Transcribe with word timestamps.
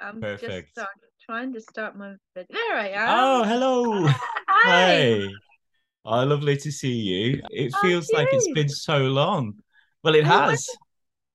I'm 0.00 0.20
Perfect. 0.20 0.74
just 0.76 0.88
trying 1.24 1.52
to 1.52 1.60
start 1.60 1.96
my 1.96 2.14
video. 2.34 2.46
There 2.50 2.76
I 2.76 2.88
am. 2.88 3.08
Oh, 3.18 3.44
hello. 3.44 4.06
Hi. 4.48 4.86
Hey. 4.86 5.28
Oh, 6.04 6.24
lovely 6.24 6.56
to 6.56 6.70
see 6.72 6.92
you. 6.92 7.42
It 7.50 7.72
Oh, 7.74 7.80
feels 7.82 8.10
like 8.12 8.28
it's 8.32 8.50
been 8.52 8.68
so 8.68 8.98
long. 8.98 9.54
Well, 10.02 10.14
it 10.14 10.24
Oh, 10.26 10.30
when- 10.30 10.50
has. 10.50 10.68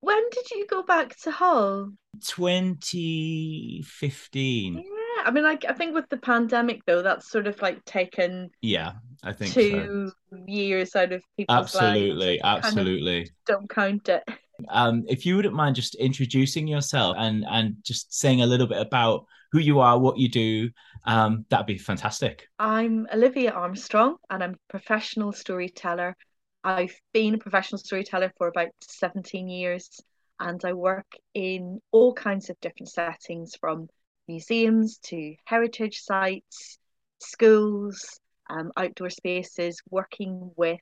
When 0.00 0.22
did 0.30 0.50
you 0.50 0.66
go 0.66 0.82
back 0.82 1.16
to 1.20 1.30
Hull? 1.30 1.92
2015. 2.20 4.74
Yeah, 4.74 4.82
I 5.24 5.30
mean, 5.30 5.44
like 5.44 5.64
I 5.66 5.72
think 5.72 5.94
with 5.94 6.08
the 6.10 6.18
pandemic 6.18 6.80
though, 6.86 7.00
that's 7.02 7.30
sort 7.30 7.46
of 7.46 7.60
like 7.62 7.82
taken 7.84 8.50
Yeah, 8.60 8.92
I 9.22 9.32
think 9.32 9.52
so. 9.52 9.60
two 9.60 10.12
years 10.46 10.94
out 10.94 11.12
of 11.12 11.22
people's 11.36 11.58
Absolutely, 11.58 12.40
lives. 12.42 12.42
Kind 12.42 12.56
of 12.56 12.64
absolutely. 12.64 13.30
don't 13.46 13.68
count 13.70 14.08
it. 14.08 14.24
Um, 14.68 15.04
if 15.08 15.26
you 15.26 15.36
wouldn't 15.36 15.54
mind 15.54 15.76
just 15.76 15.94
introducing 15.96 16.66
yourself 16.66 17.16
and 17.18 17.44
and 17.48 17.76
just 17.82 18.14
saying 18.14 18.42
a 18.42 18.46
little 18.46 18.66
bit 18.66 18.80
about 18.80 19.26
who 19.52 19.60
you 19.60 19.80
are, 19.80 19.98
what 19.98 20.18
you 20.18 20.28
do, 20.28 20.70
um, 21.06 21.44
that'd 21.48 21.66
be 21.66 21.78
fantastic. 21.78 22.48
I'm 22.58 23.06
Olivia 23.12 23.52
Armstrong 23.52 24.16
and 24.28 24.42
I'm 24.42 24.54
a 24.54 24.70
professional 24.70 25.32
storyteller. 25.32 26.16
I've 26.64 26.98
been 27.12 27.34
a 27.34 27.38
professional 27.38 27.78
storyteller 27.78 28.32
for 28.36 28.48
about 28.48 28.70
17 28.80 29.48
years 29.48 30.00
and 30.40 30.60
I 30.64 30.72
work 30.72 31.06
in 31.34 31.80
all 31.92 32.14
kinds 32.14 32.50
of 32.50 32.58
different 32.60 32.88
settings 32.88 33.54
from 33.60 33.88
museums 34.26 34.98
to 35.04 35.34
heritage 35.44 36.00
sites, 36.00 36.78
schools, 37.20 38.18
um, 38.50 38.72
outdoor 38.76 39.10
spaces, 39.10 39.80
working 39.90 40.50
with 40.56 40.80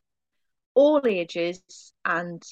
all 0.74 1.06
ages 1.06 1.62
and 2.04 2.42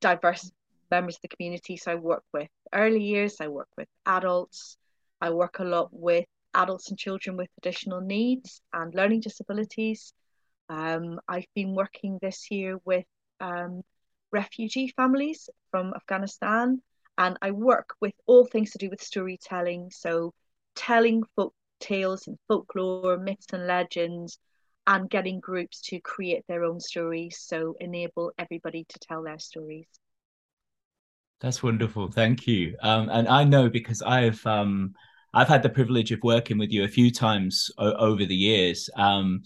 diverse 0.00 0.50
members 0.90 1.16
of 1.16 1.22
the 1.22 1.28
community. 1.28 1.76
So 1.76 1.92
I 1.92 1.94
work 1.96 2.24
with 2.32 2.48
early 2.72 3.02
years, 3.02 3.36
I 3.40 3.48
work 3.48 3.68
with 3.76 3.88
adults, 4.06 4.76
I 5.20 5.30
work 5.30 5.58
a 5.58 5.64
lot 5.64 5.88
with 5.92 6.26
adults 6.54 6.88
and 6.90 6.98
children 6.98 7.36
with 7.36 7.48
additional 7.58 8.00
needs 8.00 8.60
and 8.72 8.94
learning 8.94 9.20
disabilities. 9.20 10.12
Um, 10.68 11.20
I've 11.28 11.46
been 11.54 11.74
working 11.74 12.18
this 12.20 12.50
year 12.50 12.78
with 12.84 13.04
um, 13.40 13.82
refugee 14.32 14.92
families 14.96 15.48
from 15.70 15.92
Afghanistan, 15.94 16.82
and 17.18 17.38
I 17.42 17.50
work 17.52 17.94
with 18.00 18.14
all 18.26 18.46
things 18.46 18.72
to 18.72 18.78
do 18.78 18.90
with 18.90 19.02
storytelling. 19.02 19.90
So, 19.90 20.32
telling 20.74 21.22
folk 21.36 21.54
tales 21.80 22.26
and 22.26 22.38
folklore, 22.48 23.18
myths 23.18 23.46
and 23.52 23.66
legends, 23.66 24.38
and 24.86 25.10
getting 25.10 25.40
groups 25.40 25.80
to 25.82 26.00
create 26.00 26.44
their 26.48 26.64
own 26.64 26.80
stories. 26.80 27.38
So, 27.40 27.76
enable 27.80 28.32
everybody 28.38 28.84
to 28.88 28.98
tell 29.00 29.22
their 29.22 29.38
stories. 29.38 29.86
That's 31.40 31.62
wonderful. 31.62 32.10
Thank 32.10 32.46
you. 32.46 32.76
Um, 32.82 33.08
and 33.10 33.28
I 33.28 33.44
know 33.44 33.68
because 33.68 34.02
I've 34.02 34.44
um, 34.46 34.94
I've 35.34 35.48
had 35.48 35.62
the 35.62 35.68
privilege 35.68 36.10
of 36.12 36.20
working 36.22 36.58
with 36.58 36.70
you 36.72 36.84
a 36.84 36.88
few 36.88 37.10
times 37.10 37.70
o- 37.78 37.92
over 37.92 38.24
the 38.24 38.34
years, 38.34 38.88
um, 38.96 39.42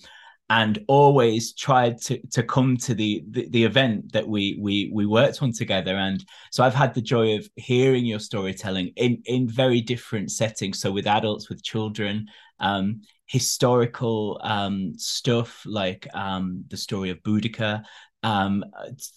and 0.49 0.79
always 0.87 1.53
tried 1.53 2.01
to 2.03 2.25
to 2.29 2.45
come 2.45 2.77
to 2.79 2.95
the, 2.95 3.25
the 3.31 3.49
the 3.51 3.65
event 3.65 4.13
that 4.13 4.27
we 4.27 4.57
we 4.61 4.91
we 4.95 5.05
worked 5.05 5.43
on 5.43 5.53
together. 5.53 5.97
And 5.97 6.25
so 6.53 6.63
I've 6.63 6.75
had 6.75 6.95
the 6.95 7.03
joy 7.03 7.37
of 7.37 7.49
hearing 7.57 8.07
your 8.07 8.21
storytelling 8.21 8.93
in 8.97 9.21
in 9.25 9.49
very 9.49 9.81
different 9.81 10.31
settings. 10.31 10.81
So 10.81 10.93
with 10.93 11.09
adults, 11.09 11.49
with 11.49 11.65
children, 11.65 12.29
um, 12.61 13.03
historical 13.27 14.41
um, 14.45 14.93
stuff 14.97 15.63
like 15.67 16.07
um, 16.15 16.65
the 16.69 16.77
story 16.77 17.11
of 17.11 17.23
Boudica, 17.23 17.83
um 18.23 18.65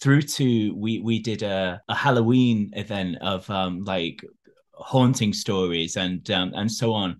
through 0.00 0.22
to 0.22 0.74
we 0.76 0.98
we 1.00 1.18
did 1.18 1.42
a, 1.42 1.80
a 1.88 1.94
halloween 1.94 2.70
event 2.74 3.16
of 3.20 3.48
um 3.50 3.82
like 3.84 4.24
haunting 4.72 5.32
stories 5.32 5.96
and 5.96 6.30
um 6.30 6.52
and 6.54 6.70
so 6.70 6.92
on. 6.92 7.16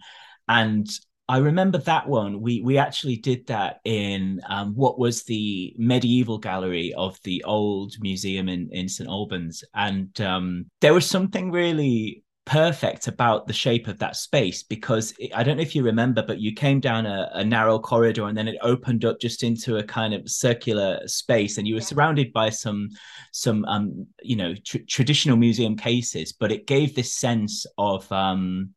And 0.49 0.89
i 1.29 1.39
remember 1.39 1.79
that 1.79 2.07
one. 2.09 2.41
We 2.41 2.61
we 2.63 2.79
actually 2.79 3.17
did 3.17 3.47
that 3.47 3.81
in 3.85 4.41
um 4.49 4.75
what 4.75 4.99
was 4.99 5.25
the 5.25 5.75
medieval 5.79 6.39
gallery 6.39 6.93
of 6.95 7.19
the 7.23 7.45
old 7.45 7.95
museum 8.01 8.49
in 8.49 8.69
in 8.73 8.89
st 8.89 9.09
albans. 9.09 9.65
And 9.75 10.19
um 10.21 10.67
there 10.81 10.95
was 10.95 11.07
something 11.07 11.51
really 11.51 12.24
perfect 12.47 13.09
about 13.09 13.47
the 13.47 13.53
shape 13.53 13.89
of 13.89 13.99
that 13.99 14.17
space 14.17 14.63
because 14.63 15.15
it, 15.19 15.35
I 15.35 15.43
don't 15.43 15.57
know 15.57 15.63
if 15.63 15.75
you 15.75 15.83
remember, 15.83 16.23
but 16.23 16.41
you 16.41 16.53
came 16.53 16.79
down 16.79 17.07
a, 17.07 17.31
a, 17.33 17.45
narrow 17.45 17.79
corridor 17.79 18.27
and 18.27 18.37
then 18.37 18.49
it 18.49 18.59
opened 18.61 19.05
up 19.05 19.19
just 19.19 19.43
into 19.43 19.79
a 19.79 19.83
kind 19.83 20.13
of 20.13 20.29
circular 20.29 21.01
space, 21.07 21.57
and 21.57 21.67
you 21.67 21.75
were 21.75 21.81
yeah. 21.81 21.87
surrounded 21.87 22.33
by 22.33 22.51
some 22.51 22.91
some 23.33 23.65
um 23.65 24.07
you 24.23 24.37
know 24.37 24.55
tr- 24.55 24.79
traditional 24.89 25.37
museum 25.37 25.77
cases, 25.77 26.33
but 26.33 26.53
it 26.53 26.67
gave 26.67 26.95
this 26.95 27.15
sense 27.15 27.67
of 27.79 28.11
um 28.13 28.71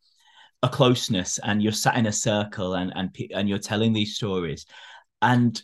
a 0.63 0.69
closeness, 0.69 1.39
and 1.43 1.61
you're 1.61 1.71
sat 1.71 1.97
in 1.97 2.05
a 2.05 2.11
circle 2.11 2.75
and 2.75 2.93
and 2.95 3.15
and 3.33 3.49
you're 3.49 3.59
telling 3.59 3.91
these 3.91 4.15
stories, 4.15 4.65
and 5.21 5.61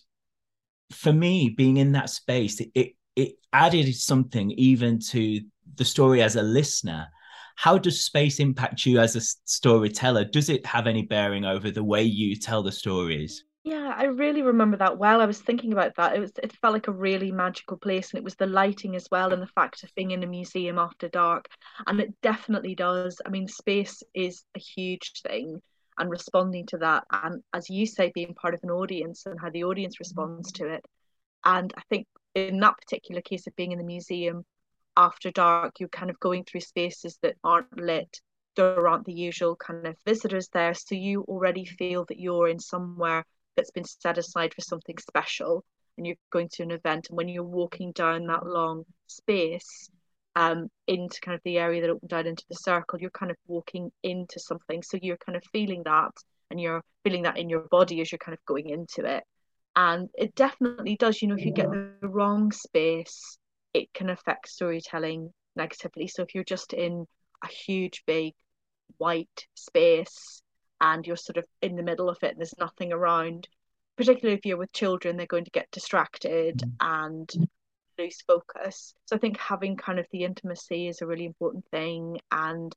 for 0.92 1.14
me, 1.14 1.50
being 1.50 1.78
in 1.78 1.94
that 1.94 2.10
space, 2.10 2.60
it, 2.60 2.70
it 2.76 2.96
it 3.16 3.36
added 3.54 3.94
something 3.96 4.52
even 4.52 5.00
to 5.00 5.40
the 5.76 5.86
story 5.86 6.22
as 6.22 6.36
a 6.36 6.44
listener 6.44 7.08
how 7.56 7.78
does 7.78 8.04
space 8.04 8.40
impact 8.40 8.86
you 8.86 9.00
as 9.00 9.16
a 9.16 9.22
storyteller? 9.22 10.26
Does 10.26 10.50
it 10.50 10.66
have 10.66 10.88
any 10.88 11.04
bearing 11.04 11.46
over 11.46 11.72
the 11.72 11.84
way 11.84 12.04
you 12.04 12.36
tell 12.36 12.64
the 12.64 12.72
stories? 12.72 13.44
Yeah 13.64 13.94
i 13.96 14.06
really 14.06 14.42
remember 14.42 14.76
that 14.78 14.98
well. 14.98 15.22
I 15.22 15.26
was 15.26 15.40
thinking 15.40 15.72
about 15.72 15.96
that. 15.96 16.16
It 16.16 16.20
was 16.20 16.32
it 16.42 16.52
felt 16.58 16.74
like 16.74 16.88
a 16.88 16.92
really 16.92 17.32
magical 17.32 17.78
place 17.78 18.12
and 18.12 18.18
it 18.18 18.24
was 18.24 18.36
the 18.36 18.46
lighting 18.46 18.96
as 18.96 19.08
well 19.10 19.32
and 19.32 19.42
the 19.42 19.48
fact 19.48 19.84
of 19.84 19.96
being 19.96 20.12
in 20.12 20.24
a 20.24 20.28
museum 20.28 20.78
after 20.78 21.08
dark 21.08 21.48
and 21.88 22.00
it 22.00 22.14
definitely 22.22 22.76
does. 22.76 23.22
I 23.26 23.30
mean 23.30 23.48
space 23.48 24.04
is 24.14 24.44
a 24.56 24.60
huge 24.60 25.22
thing 25.22 25.62
and 25.98 26.10
responding 26.10 26.66
to 26.66 26.78
that 26.80 27.06
and 27.12 27.42
as 27.54 27.70
you 27.70 27.86
say 27.86 28.12
being 28.14 28.34
part 28.34 28.54
of 28.56 28.60
an 28.64 28.72
audience 28.72 29.26
and 29.28 29.40
how 29.40 29.50
the 29.50 29.64
audience 29.64 30.00
responds 30.00 30.52
to 30.54 30.68
it. 30.68 30.86
And 31.46 31.74
i 31.78 31.82
think 31.90 32.08
in 32.36 32.60
that 32.60 32.78
particular 32.78 33.22
case 33.22 33.48
of 33.48 33.56
being 33.56 33.72
in 33.72 33.78
the 33.78 33.84
museum 33.84 34.44
after 34.96 35.32
dark 35.32 35.80
you're 35.80 35.90
kind 35.90 36.10
of 36.10 36.20
going 36.20 36.44
through 36.44 36.62
spaces 36.62 37.18
that 37.22 37.36
aren't 37.44 37.76
lit 37.78 38.22
there 38.56 38.88
aren't 38.88 39.06
the 39.06 39.14
usual 39.14 39.56
kind 39.56 39.88
of 39.88 39.96
visitors 40.06 40.50
there. 40.50 40.74
So 40.74 40.96
you 40.96 41.24
already 41.24 41.66
feel 41.66 42.06
that 42.06 42.20
you're 42.20 42.48
in 42.48 42.60
somewhere 42.60 43.26
that's 43.56 43.72
been 43.72 43.86
set 43.86 44.18
aside 44.18 44.54
for 44.54 44.62
something 44.62 44.98
special 44.98 45.64
and 45.98 46.06
you're 46.08 46.16
going 46.32 46.50
to 46.54 46.64
an 46.64 46.72
event. 46.72 47.08
And 47.10 47.18
when 47.18 47.30
you're 47.30 47.44
walking 47.44 47.92
down 47.92 48.28
that 48.28 48.46
long 48.46 48.84
space 49.08 49.90
um 50.36 50.68
into 50.88 51.20
kind 51.22 51.36
of 51.36 51.42
the 51.44 51.60
area 51.60 51.82
that 51.82 51.92
opened 51.92 52.12
out 52.12 52.26
into 52.26 52.44
the 52.50 52.56
circle 52.56 53.00
you're 53.00 53.12
kind 53.12 53.30
of 53.30 53.38
walking 53.48 53.92
into 54.02 54.40
something. 54.40 54.82
So 54.82 54.98
you're 55.02 55.18
kind 55.18 55.36
of 55.36 55.44
feeling 55.52 55.84
that 55.86 56.12
and 56.50 56.60
you're 56.60 56.84
feeling 57.04 57.24
that 57.24 57.38
in 57.38 57.50
your 57.50 57.62
body 57.62 58.02
as 58.02 58.12
you're 58.12 58.20
kind 58.20 58.34
of 58.34 58.44
going 58.46 58.70
into 58.70 59.06
it. 59.06 59.24
And 59.76 60.10
it 60.16 60.36
definitely 60.36 60.96
does 60.98 61.22
you 61.22 61.28
know 61.28 61.36
if 61.36 61.46
you 61.46 61.52
get 61.52 61.70
the 61.70 62.08
wrong 62.08 62.52
space 62.52 63.38
it 63.74 63.94
can 63.94 64.10
affect 64.10 64.50
storytelling 64.50 65.32
negatively. 65.56 66.08
So 66.08 66.24
if 66.24 66.36
you're 66.36 66.44
just 66.44 66.74
in 66.74 67.06
a 67.44 67.48
huge, 67.48 68.04
big, 68.06 68.34
white 68.98 69.48
space 69.56 70.42
and 70.80 71.06
you're 71.06 71.16
sort 71.16 71.38
of 71.38 71.46
in 71.62 71.76
the 71.76 71.84
middle 71.84 72.10
of 72.10 72.18
it 72.22 72.32
and 72.32 72.40
there's 72.40 72.58
nothing 72.60 72.92
around, 72.92 73.48
particularly 73.98 74.38
if 74.38 74.46
you're 74.46 74.58
with 74.58 74.74
children, 74.74 75.18
they're 75.18 75.26
going 75.26 75.46
to 75.46 75.52
get 75.52 75.72
distracted 75.72 76.58
mm-hmm. 76.58 77.06
and 77.06 77.48
lose 77.98 78.22
focus. 78.28 78.94
So 79.06 79.16
I 79.16 79.20
think 79.20 79.38
having 79.40 79.78
kind 79.78 80.00
of 80.00 80.08
the 80.12 80.24
intimacy 80.24 80.88
is 80.88 81.02
a 81.02 81.08
really 81.08 81.26
important 81.26 81.66
thing 81.72 82.20
and 82.32 82.74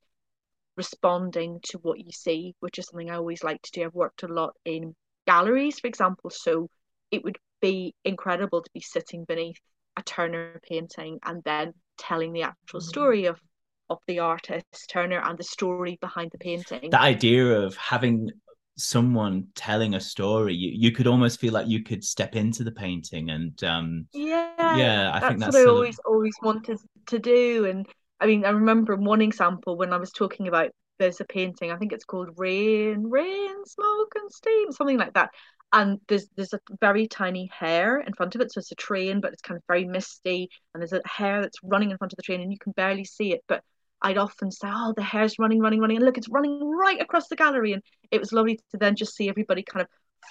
responding 0.75 1.59
to 1.63 1.79
what 1.79 1.99
you 1.99 2.11
see, 2.11 2.53
which 2.59 2.77
is 2.77 2.87
something 2.87 3.09
I 3.09 3.15
always 3.15 3.43
like 3.43 3.61
to 3.63 3.71
do. 3.71 3.83
I've 3.83 3.93
worked 3.93 4.23
a 4.23 4.27
lot 4.27 4.53
in 4.63 4.95
galleries, 5.25 5.79
for 5.79 5.87
example, 5.87 6.29
so 6.29 6.69
it 7.11 7.23
would 7.23 7.37
be 7.61 7.95
incredible 8.05 8.61
to 8.61 8.69
be 8.73 8.81
sitting 8.81 9.25
beneath 9.25 9.59
a 9.97 10.03
Turner 10.03 10.61
painting 10.67 11.19
and 11.25 11.43
then 11.43 11.73
telling 11.97 12.31
the 12.31 12.43
actual 12.43 12.81
story 12.81 13.25
of 13.25 13.39
of 13.89 13.99
the 14.07 14.19
artist 14.19 14.65
Turner 14.89 15.21
and 15.23 15.37
the 15.37 15.43
story 15.43 15.97
behind 16.01 16.31
the 16.31 16.37
painting. 16.37 16.89
The 16.89 16.99
idea 16.99 17.45
of 17.45 17.75
having 17.77 18.31
someone 18.77 19.47
telling 19.55 19.95
a 19.95 19.99
story, 19.99 20.53
you, 20.53 20.71
you 20.73 20.91
could 20.91 21.07
almost 21.07 21.39
feel 21.39 21.53
like 21.53 21.67
you 21.67 21.83
could 21.83 22.03
step 22.03 22.35
into 22.35 22.63
the 22.63 22.71
painting 22.71 23.29
and 23.29 23.63
um 23.63 24.05
yeah, 24.13 24.77
yeah, 24.77 25.11
I 25.13 25.19
that's 25.19 25.29
think 25.29 25.39
that's 25.39 25.55
what 25.55 25.67
I 25.67 25.69
always 25.69 25.99
of, 25.99 26.05
always 26.05 26.35
wanted 26.41 26.79
to 27.07 27.19
do. 27.19 27.65
And 27.65 27.87
I 28.19 28.25
mean, 28.27 28.45
I 28.45 28.49
remember 28.49 28.95
one 28.95 29.21
example 29.21 29.77
when 29.77 29.93
I 29.93 29.97
was 29.97 30.11
talking 30.11 30.47
about 30.47 30.71
there's 30.99 31.21
a 31.21 31.25
painting, 31.25 31.71
I 31.71 31.77
think 31.77 31.93
it's 31.93 32.05
called 32.05 32.29
Rain, 32.37 33.09
Rain, 33.09 33.65
Smoke 33.65 34.13
and 34.15 34.31
Steam, 34.31 34.71
something 34.71 34.97
like 34.97 35.13
that 35.13 35.29
and 35.73 35.99
there's 36.07 36.27
there's 36.35 36.53
a 36.53 36.59
very 36.79 37.07
tiny 37.07 37.49
hare 37.57 37.99
in 37.99 38.13
front 38.13 38.35
of 38.35 38.41
it 38.41 38.51
so 38.51 38.59
it's 38.59 38.71
a 38.71 38.75
train 38.75 39.19
but 39.19 39.33
it's 39.33 39.41
kind 39.41 39.57
of 39.57 39.63
very 39.67 39.85
misty 39.85 40.49
and 40.73 40.81
there's 40.81 40.93
a 40.93 41.01
hare 41.05 41.41
that's 41.41 41.59
running 41.63 41.91
in 41.91 41.97
front 41.97 42.13
of 42.13 42.17
the 42.17 42.23
train 42.23 42.41
and 42.41 42.51
you 42.51 42.57
can 42.59 42.71
barely 42.73 43.03
see 43.03 43.33
it 43.33 43.43
but 43.47 43.63
I'd 44.01 44.17
often 44.17 44.51
say 44.51 44.69
oh 44.71 44.93
the 44.95 45.03
hare's 45.03 45.39
running 45.39 45.59
running 45.59 45.79
running 45.81 45.97
and 45.97 46.05
look 46.05 46.17
it's 46.17 46.29
running 46.29 46.63
right 46.63 47.01
across 47.01 47.27
the 47.27 47.35
gallery 47.35 47.73
and 47.73 47.83
it 48.11 48.19
was 48.19 48.31
lovely 48.31 48.57
to 48.71 48.77
then 48.77 48.95
just 48.95 49.15
see 49.15 49.29
everybody 49.29 49.63
kind 49.63 49.81
of 49.81 49.87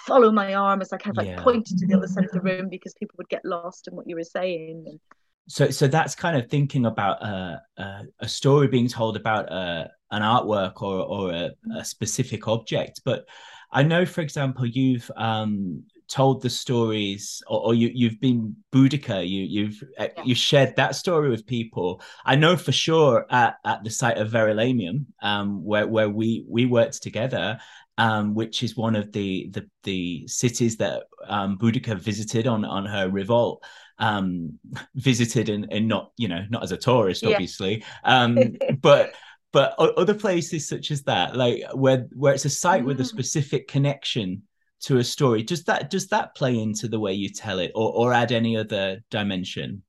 follow 0.06 0.31
my 0.33 0.55
arm 0.55 0.81
as 0.81 0.93
I 0.93 0.99
kind 0.99 1.12
of 1.12 1.19
like 1.19 1.29
Yeah. 1.29 1.37
pointed 1.37 1.79
to 1.79 1.87
the 1.87 1.94
other 1.97 2.06
side 2.06 2.25
of 2.25 2.32
the 2.32 2.41
room 2.41 2.69
because 2.69 2.94
people 2.94 3.15
would 3.19 3.29
get 3.29 3.44
lost 3.44 3.89
in 3.89 3.97
what 3.97 4.09
you 4.09 4.17
were 4.17 4.25
saying 4.25 4.85
and 4.87 5.00
so 5.49 5.71
so 5.71 5.87
that's 5.87 6.15
kind 6.15 6.37
of 6.37 6.50
thinking 6.50 6.87
about 6.87 7.23
uh, 7.23 7.59
uh, 7.79 8.03
a 8.21 8.29
story 8.29 8.67
being 8.67 8.89
told 8.89 9.17
about 9.17 9.50
a 9.53 9.91
an 10.11 10.23
artwork 10.23 10.82
or 10.82 11.00
or 11.00 11.32
a, 11.32 11.50
a 11.79 11.85
specific 11.85 12.49
object. 12.49 13.00
But 13.05 13.27
I 13.76 13.82
know, 13.82 14.06
for 14.06 14.23
example, 14.23 14.64
you've 14.64 15.11
um, 15.17 15.84
told 16.08 16.40
the 16.40 16.49
stories 16.49 17.43
or, 17.46 17.67
or, 17.67 17.75
you 17.75 17.90
you've 17.93 18.20
been 18.20 18.55
Boudica 18.73 19.28
you 19.28 19.43
you've 19.43 19.82
uh, 19.99 20.06
yeah. 20.17 20.23
you 20.25 20.34
shared 20.34 20.76
that 20.76 20.94
story 20.94 21.28
with 21.28 21.46
people 21.46 22.00
I 22.25 22.37
know 22.37 22.56
for 22.56 22.73
sure 22.73 23.26
at, 23.28 23.56
at 23.64 23.82
the 23.82 23.90
site 23.90 24.19
of 24.19 24.31
Verulamium 24.31 25.06
um 25.20 25.64
where 25.64 25.87
where 25.87 26.08
we 26.08 26.44
we 26.49 26.64
worked 26.64 27.02
together 27.02 27.58
um 27.99 28.34
which 28.34 28.62
is 28.62 28.76
one 28.76 28.94
of 28.94 29.11
the 29.11 29.49
the 29.50 29.69
the 29.82 30.29
cities 30.29 30.76
that 30.76 31.02
um 31.26 31.58
Boudica 31.58 31.99
visited 31.99 32.46
on 32.46 32.64
on 32.64 32.87
her 32.87 33.11
revolt 33.11 33.64
um 33.99 34.61
visited 34.94 35.49
and, 35.49 35.67
and 35.72 35.88
not 35.88 36.12
you 36.17 36.29
know 36.29 36.44
not 36.50 36.62
as 36.62 36.70
a 36.70 36.76
tourist 36.76 37.25
yeah. 37.25 37.31
obviously 37.31 37.84
um 38.05 38.56
but 38.81 39.12
but 39.52 39.75
other 39.78 40.14
places 40.14 40.69
such 40.69 40.90
as 40.90 41.02
that 41.02 41.37
like 41.37 41.62
where 41.72 42.06
where 42.14 42.34
it's 42.34 42.44
a 42.44 42.50
site 42.50 42.82
mm. 42.82 42.87
with 42.87 43.00
a 43.00 43.04
mm. 43.04 43.08
specific 43.08 43.69
connection 43.69 44.43
to 44.81 44.98
a 44.98 45.04
story 45.04 45.43
does 45.43 45.64
that 45.64 45.90
does 45.90 46.08
that 46.08 46.34
play 46.34 46.58
into 46.58 46.88
the 46.88 47.00
way 47.00 47.12
you 47.12 47.28
tell 47.28 47.58
it 47.58 47.72
or, 47.75 47.93
or 47.93 48.12
add 48.12 48.32
any 48.32 48.56
other 48.56 49.00
dimension 49.10 49.82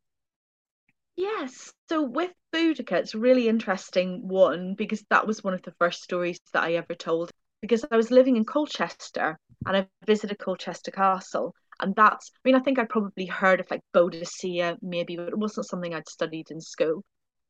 yes 1.15 1.71
so 1.89 2.03
with 2.03 2.31
Boudica 2.53 2.93
it's 2.93 3.13
a 3.13 3.19
really 3.19 3.47
interesting 3.47 4.27
one 4.27 4.75
because 4.75 5.03
that 5.09 5.27
was 5.27 5.43
one 5.43 5.53
of 5.53 5.61
the 5.63 5.73
first 5.79 6.03
stories 6.03 6.39
that 6.53 6.63
I 6.63 6.73
ever 6.73 6.95
told 6.95 7.31
because 7.61 7.83
I 7.91 7.97
was 7.97 8.11
living 8.11 8.37
in 8.37 8.45
Colchester 8.45 9.37
and 9.65 9.77
I 9.77 9.87
visited 10.05 10.37
Colchester 10.39 10.91
Castle 10.91 11.53
and 11.81 11.95
that's 11.95 12.31
I 12.33 12.39
mean 12.47 12.55
I 12.55 12.59
think 12.59 12.79
I'd 12.79 12.89
probably 12.89 13.25
heard 13.25 13.59
of 13.59 13.69
like 13.69 13.81
Boadicea 13.93 14.77
maybe 14.81 15.17
but 15.17 15.29
it 15.29 15.37
wasn't 15.37 15.67
something 15.67 15.93
I'd 15.93 16.07
studied 16.07 16.51
in 16.51 16.61
school 16.61 17.03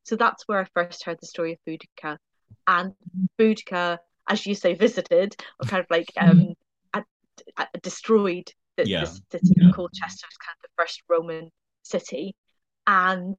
so 0.08 0.16
that's 0.16 0.44
where 0.46 0.60
I 0.60 0.66
first 0.74 1.04
heard 1.04 1.18
the 1.20 1.26
story 1.26 1.52
of 1.52 1.58
Boudica 1.66 2.18
and 2.66 2.94
Boudica 3.38 3.98
as 4.28 4.46
you 4.46 4.54
say 4.54 4.74
visited 4.74 5.36
or 5.60 5.68
kind 5.68 5.80
of 5.80 5.86
like 5.90 6.10
um 6.16 6.54
destroyed 7.82 8.50
the, 8.76 8.88
yeah. 8.88 9.00
the 9.00 9.06
city 9.06 9.54
yeah. 9.56 9.68
of 9.68 9.74
Colchester 9.74 10.26
was 10.26 10.36
kind 10.36 10.56
of 10.56 10.62
the 10.62 10.82
first 10.82 11.02
Roman 11.08 11.50
city, 11.82 12.34
and 12.86 13.36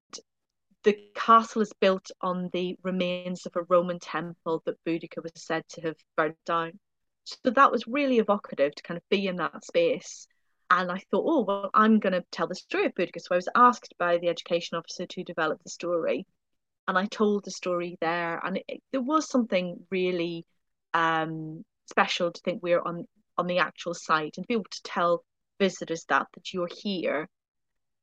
the 0.83 0.97
castle 1.15 1.61
is 1.61 1.71
built 1.79 2.11
on 2.21 2.49
the 2.53 2.77
remains 2.83 3.45
of 3.45 3.55
a 3.55 3.63
Roman 3.63 3.99
temple 3.99 4.61
that 4.65 4.83
Boudica 4.85 5.23
was 5.23 5.31
said 5.35 5.63
to 5.69 5.81
have 5.81 5.95
burned 6.15 6.35
down. 6.45 6.79
So 7.23 7.51
that 7.51 7.71
was 7.71 7.87
really 7.87 8.17
evocative 8.17 8.75
to 8.75 8.83
kind 8.83 8.97
of 8.97 9.03
be 9.09 9.27
in 9.27 9.37
that 9.37 9.63
space. 9.63 10.27
And 10.71 10.91
I 10.91 11.01
thought, 11.11 11.25
oh, 11.27 11.43
well, 11.43 11.69
I'm 11.73 11.99
going 11.99 12.13
to 12.13 12.23
tell 12.31 12.47
the 12.47 12.55
story 12.55 12.85
of 12.85 12.93
Boudica. 12.93 13.19
So 13.19 13.29
I 13.31 13.35
was 13.35 13.49
asked 13.55 13.93
by 13.97 14.17
the 14.17 14.29
education 14.29 14.77
officer 14.77 15.05
to 15.05 15.23
develop 15.23 15.61
the 15.63 15.69
story. 15.69 16.25
And 16.89 16.97
I 16.97 17.05
told 17.05 17.45
the 17.45 17.51
story 17.51 17.99
there. 18.01 18.41
And 18.43 18.57
it, 18.57 18.63
it, 18.67 18.83
there 18.91 19.01
was 19.01 19.29
something 19.29 19.77
really 19.91 20.43
um, 20.95 21.63
special 21.87 22.31
to 22.31 22.41
think 22.41 22.63
we're 22.63 22.81
on 22.81 23.05
on 23.37 23.45
the 23.45 23.59
actual 23.59 23.93
site 23.93 24.37
and 24.37 24.47
be 24.47 24.55
able 24.55 24.65
to 24.69 24.83
tell 24.83 25.23
visitors 25.59 26.03
that 26.09 26.27
that 26.33 26.53
you're 26.53 26.69
here 26.83 27.29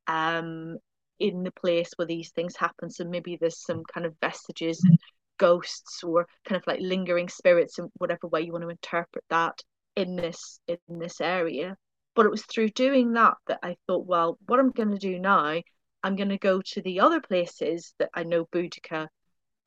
um 0.07 0.77
in 1.19 1.43
the 1.43 1.51
place 1.51 1.91
where 1.95 2.07
these 2.07 2.31
things 2.31 2.55
happen 2.55 2.89
so 2.89 3.03
maybe 3.03 3.37
there's 3.39 3.59
some 3.59 3.83
kind 3.93 4.05
of 4.05 4.15
vestiges 4.19 4.83
and 4.83 4.97
ghosts 5.37 6.03
or 6.03 6.25
kind 6.45 6.59
of 6.59 6.65
like 6.65 6.79
lingering 6.81 7.29
spirits 7.29 7.77
in 7.77 7.87
whatever 7.97 8.27
way 8.27 8.41
you 8.41 8.51
want 8.51 8.63
to 8.63 8.69
interpret 8.69 9.23
that 9.29 9.61
in 9.95 10.15
this 10.15 10.59
in 10.67 10.97
this 10.97 11.21
area 11.21 11.75
but 12.15 12.25
it 12.25 12.31
was 12.31 12.45
through 12.45 12.69
doing 12.69 13.13
that 13.13 13.35
that 13.45 13.59
I 13.61 13.75
thought 13.85 14.07
well 14.07 14.39
what 14.47 14.59
I'm 14.59 14.71
going 14.71 14.91
to 14.91 14.97
do 14.97 15.19
now 15.19 15.61
I'm 16.07 16.15
going 16.15 16.29
to 16.29 16.37
go 16.37 16.61
to 16.61 16.81
the 16.81 17.01
other 17.01 17.21
places 17.21 17.93
that 17.99 18.09
I 18.13 18.23
know 18.23 18.45
Boudica 18.45 19.07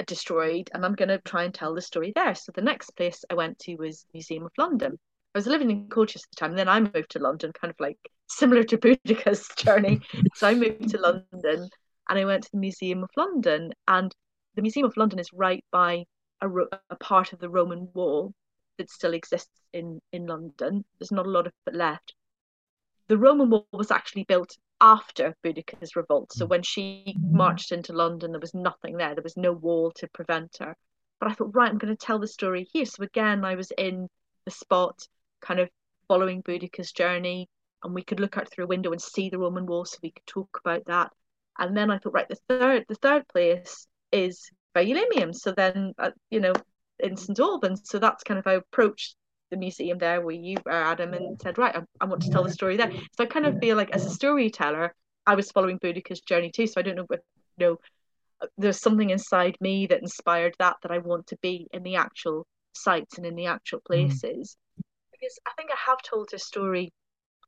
destroyed 0.06 0.70
and 0.72 0.84
I'm 0.84 0.94
going 0.94 1.10
to 1.10 1.18
try 1.18 1.44
and 1.44 1.52
tell 1.52 1.74
the 1.74 1.82
story 1.82 2.12
there 2.14 2.34
so 2.34 2.52
the 2.52 2.62
next 2.62 2.96
place 2.96 3.22
I 3.30 3.34
went 3.34 3.58
to 3.60 3.76
was 3.76 4.06
Museum 4.14 4.46
of 4.46 4.52
London 4.56 4.98
I 5.32 5.38
was 5.38 5.46
living 5.46 5.70
in 5.70 5.88
Colchester 5.88 6.26
at 6.26 6.30
the 6.30 6.40
time, 6.40 6.50
and 6.50 6.58
then 6.58 6.68
I 6.68 6.80
moved 6.80 7.10
to 7.10 7.20
London, 7.20 7.52
kind 7.52 7.70
of 7.70 7.78
like 7.78 7.98
similar 8.26 8.64
to 8.64 8.78
Boudica's 8.78 9.46
journey. 9.56 10.00
so 10.34 10.48
I 10.48 10.54
moved 10.54 10.88
to 10.88 10.98
London, 10.98 11.68
and 12.08 12.18
I 12.18 12.24
went 12.24 12.44
to 12.44 12.50
the 12.50 12.58
Museum 12.58 13.04
of 13.04 13.10
London, 13.16 13.72
and 13.86 14.12
the 14.56 14.62
Museum 14.62 14.86
of 14.86 14.96
London 14.96 15.20
is 15.20 15.32
right 15.32 15.64
by 15.70 16.04
a, 16.40 16.48
a 16.90 16.96
part 16.96 17.32
of 17.32 17.38
the 17.38 17.48
Roman 17.48 17.88
wall 17.94 18.34
that 18.78 18.90
still 18.90 19.14
exists 19.14 19.62
in 19.72 20.00
in 20.12 20.26
London. 20.26 20.84
There's 20.98 21.12
not 21.12 21.26
a 21.26 21.30
lot 21.30 21.46
of 21.46 21.52
it 21.68 21.76
left. 21.76 22.14
The 23.06 23.18
Roman 23.18 23.50
wall 23.50 23.68
was 23.70 23.92
actually 23.92 24.24
built 24.24 24.56
after 24.80 25.36
Boudica's 25.42 25.96
revolt. 25.96 26.32
So 26.32 26.46
when 26.46 26.62
she 26.62 27.14
marched 27.20 27.72
into 27.72 27.92
London, 27.92 28.32
there 28.32 28.40
was 28.40 28.54
nothing 28.54 28.96
there. 28.96 29.14
There 29.14 29.22
was 29.22 29.36
no 29.36 29.52
wall 29.52 29.92
to 29.96 30.08
prevent 30.08 30.56
her. 30.60 30.76
But 31.20 31.30
I 31.30 31.34
thought, 31.34 31.54
right, 31.54 31.70
I'm 31.70 31.78
going 31.78 31.94
to 31.94 32.06
tell 32.06 32.18
the 32.18 32.26
story 32.26 32.66
here. 32.72 32.86
So 32.86 33.02
again, 33.02 33.44
I 33.44 33.54
was 33.54 33.72
in 33.76 34.08
the 34.44 34.50
spot 34.50 35.06
kind 35.42 35.60
of 35.60 35.68
following 36.08 36.40
Boudica's 36.40 36.92
journey, 36.92 37.48
and 37.84 37.94
we 37.94 38.02
could 38.02 38.20
look 38.20 38.36
out 38.36 38.50
through 38.50 38.64
a 38.64 38.68
window 38.68 38.90
and 38.92 39.00
see 39.00 39.28
the 39.28 39.38
Roman 39.38 39.66
wall, 39.66 39.84
so 39.84 39.98
we 40.02 40.10
could 40.10 40.26
talk 40.26 40.60
about 40.64 40.86
that. 40.86 41.12
And 41.58 41.76
then 41.76 41.90
I 41.90 41.98
thought, 41.98 42.14
right, 42.14 42.28
the 42.28 42.38
third 42.48 42.84
the 42.88 42.94
third 42.94 43.28
place 43.28 43.86
is 44.12 44.50
Verulamium. 44.74 45.34
So 45.34 45.52
then, 45.52 45.92
uh, 45.98 46.10
you 46.30 46.40
know, 46.40 46.54
in 46.98 47.16
St 47.16 47.38
Albans. 47.38 47.82
So 47.84 47.98
that's 47.98 48.24
kind 48.24 48.38
of 48.38 48.44
how 48.44 48.52
I 48.52 48.54
approached 48.54 49.16
the 49.50 49.56
museum 49.56 49.98
there 49.98 50.20
where 50.20 50.34
you 50.34 50.56
were, 50.64 50.72
Adam, 50.72 51.14
and 51.14 51.40
said, 51.40 51.58
right, 51.58 51.76
I, 51.76 51.82
I 52.00 52.04
want 52.06 52.22
to 52.22 52.30
tell 52.30 52.44
the 52.44 52.52
story 52.52 52.76
there. 52.76 52.92
So 53.16 53.24
I 53.24 53.26
kind 53.26 53.46
of 53.46 53.58
feel 53.58 53.76
like 53.76 53.90
as 53.90 54.06
a 54.06 54.10
storyteller, 54.10 54.94
I 55.26 55.34
was 55.34 55.50
following 55.50 55.78
Boudica's 55.78 56.20
journey 56.20 56.50
too. 56.50 56.66
So 56.66 56.80
I 56.80 56.82
don't 56.82 56.96
know, 56.96 57.06
but 57.08 57.20
you 57.58 57.66
know, 57.66 57.76
there's 58.56 58.80
something 58.80 59.10
inside 59.10 59.56
me 59.60 59.86
that 59.86 60.00
inspired 60.00 60.54
that 60.58 60.76
that 60.82 60.90
I 60.90 60.98
want 60.98 61.26
to 61.28 61.38
be 61.42 61.68
in 61.72 61.82
the 61.82 61.96
actual 61.96 62.46
sites 62.74 63.18
and 63.18 63.26
in 63.26 63.34
the 63.34 63.46
actual 63.46 63.80
mm. 63.80 63.84
places. 63.84 64.56
Mm 64.56 64.84
because 65.20 65.38
I 65.46 65.50
think 65.56 65.70
I 65.70 65.90
have 65.90 66.02
told 66.02 66.30
a 66.32 66.38
story 66.38 66.92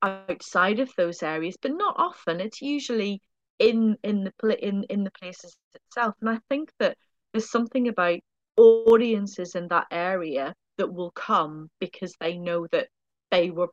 outside 0.02 0.80
of 0.80 0.90
those 0.96 1.22
areas, 1.22 1.56
but 1.60 1.72
not 1.72 1.94
often. 1.98 2.40
It's 2.40 2.60
usually 2.60 3.22
in 3.58 3.96
in 4.02 4.24
the 4.24 4.66
in 4.66 4.84
in 4.84 5.04
the 5.04 5.10
places 5.12 5.56
itself, 5.74 6.14
and 6.20 6.30
I 6.30 6.38
think 6.48 6.70
that 6.78 6.96
there's 7.32 7.50
something 7.50 7.88
about 7.88 8.20
audiences 8.56 9.54
in 9.54 9.68
that 9.68 9.86
area 9.90 10.54
that 10.78 10.92
will 10.92 11.10
come 11.10 11.70
because 11.80 12.14
they 12.20 12.38
know 12.38 12.66
that 12.72 12.88
they 13.30 13.50
were 13.50 13.68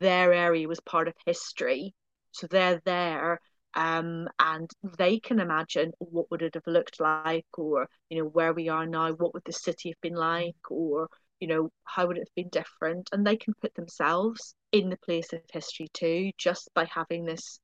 their 0.00 0.32
area 0.32 0.66
was 0.66 0.80
part 0.80 1.08
of 1.08 1.14
history, 1.26 1.94
so 2.32 2.46
they're 2.46 2.80
there. 2.84 3.40
Um, 3.74 4.28
and 4.38 4.70
they 4.98 5.18
can 5.18 5.40
imagine 5.40 5.92
what 5.98 6.30
would 6.30 6.42
it 6.42 6.54
have 6.54 6.66
looked 6.66 7.00
like, 7.00 7.46
or 7.56 7.88
you 8.10 8.18
know 8.18 8.28
where 8.28 8.52
we 8.52 8.68
are 8.68 8.86
now, 8.86 9.12
what 9.12 9.32
would 9.34 9.44
the 9.46 9.52
city 9.52 9.90
have 9.90 10.00
been 10.02 10.14
like, 10.14 10.70
or 10.70 11.08
you 11.40 11.48
know, 11.48 11.70
how 11.84 12.06
would 12.06 12.18
it 12.18 12.28
have 12.28 12.34
been 12.36 12.50
different? 12.50 13.08
And 13.12 13.26
they 13.26 13.36
can 13.36 13.54
put 13.60 13.74
themselves 13.74 14.54
in 14.70 14.90
the 14.90 14.98
place 14.98 15.32
of 15.32 15.40
history 15.52 15.88
too, 15.92 16.30
just 16.38 16.70
by 16.74 16.84
having 16.84 17.24
this 17.24 17.58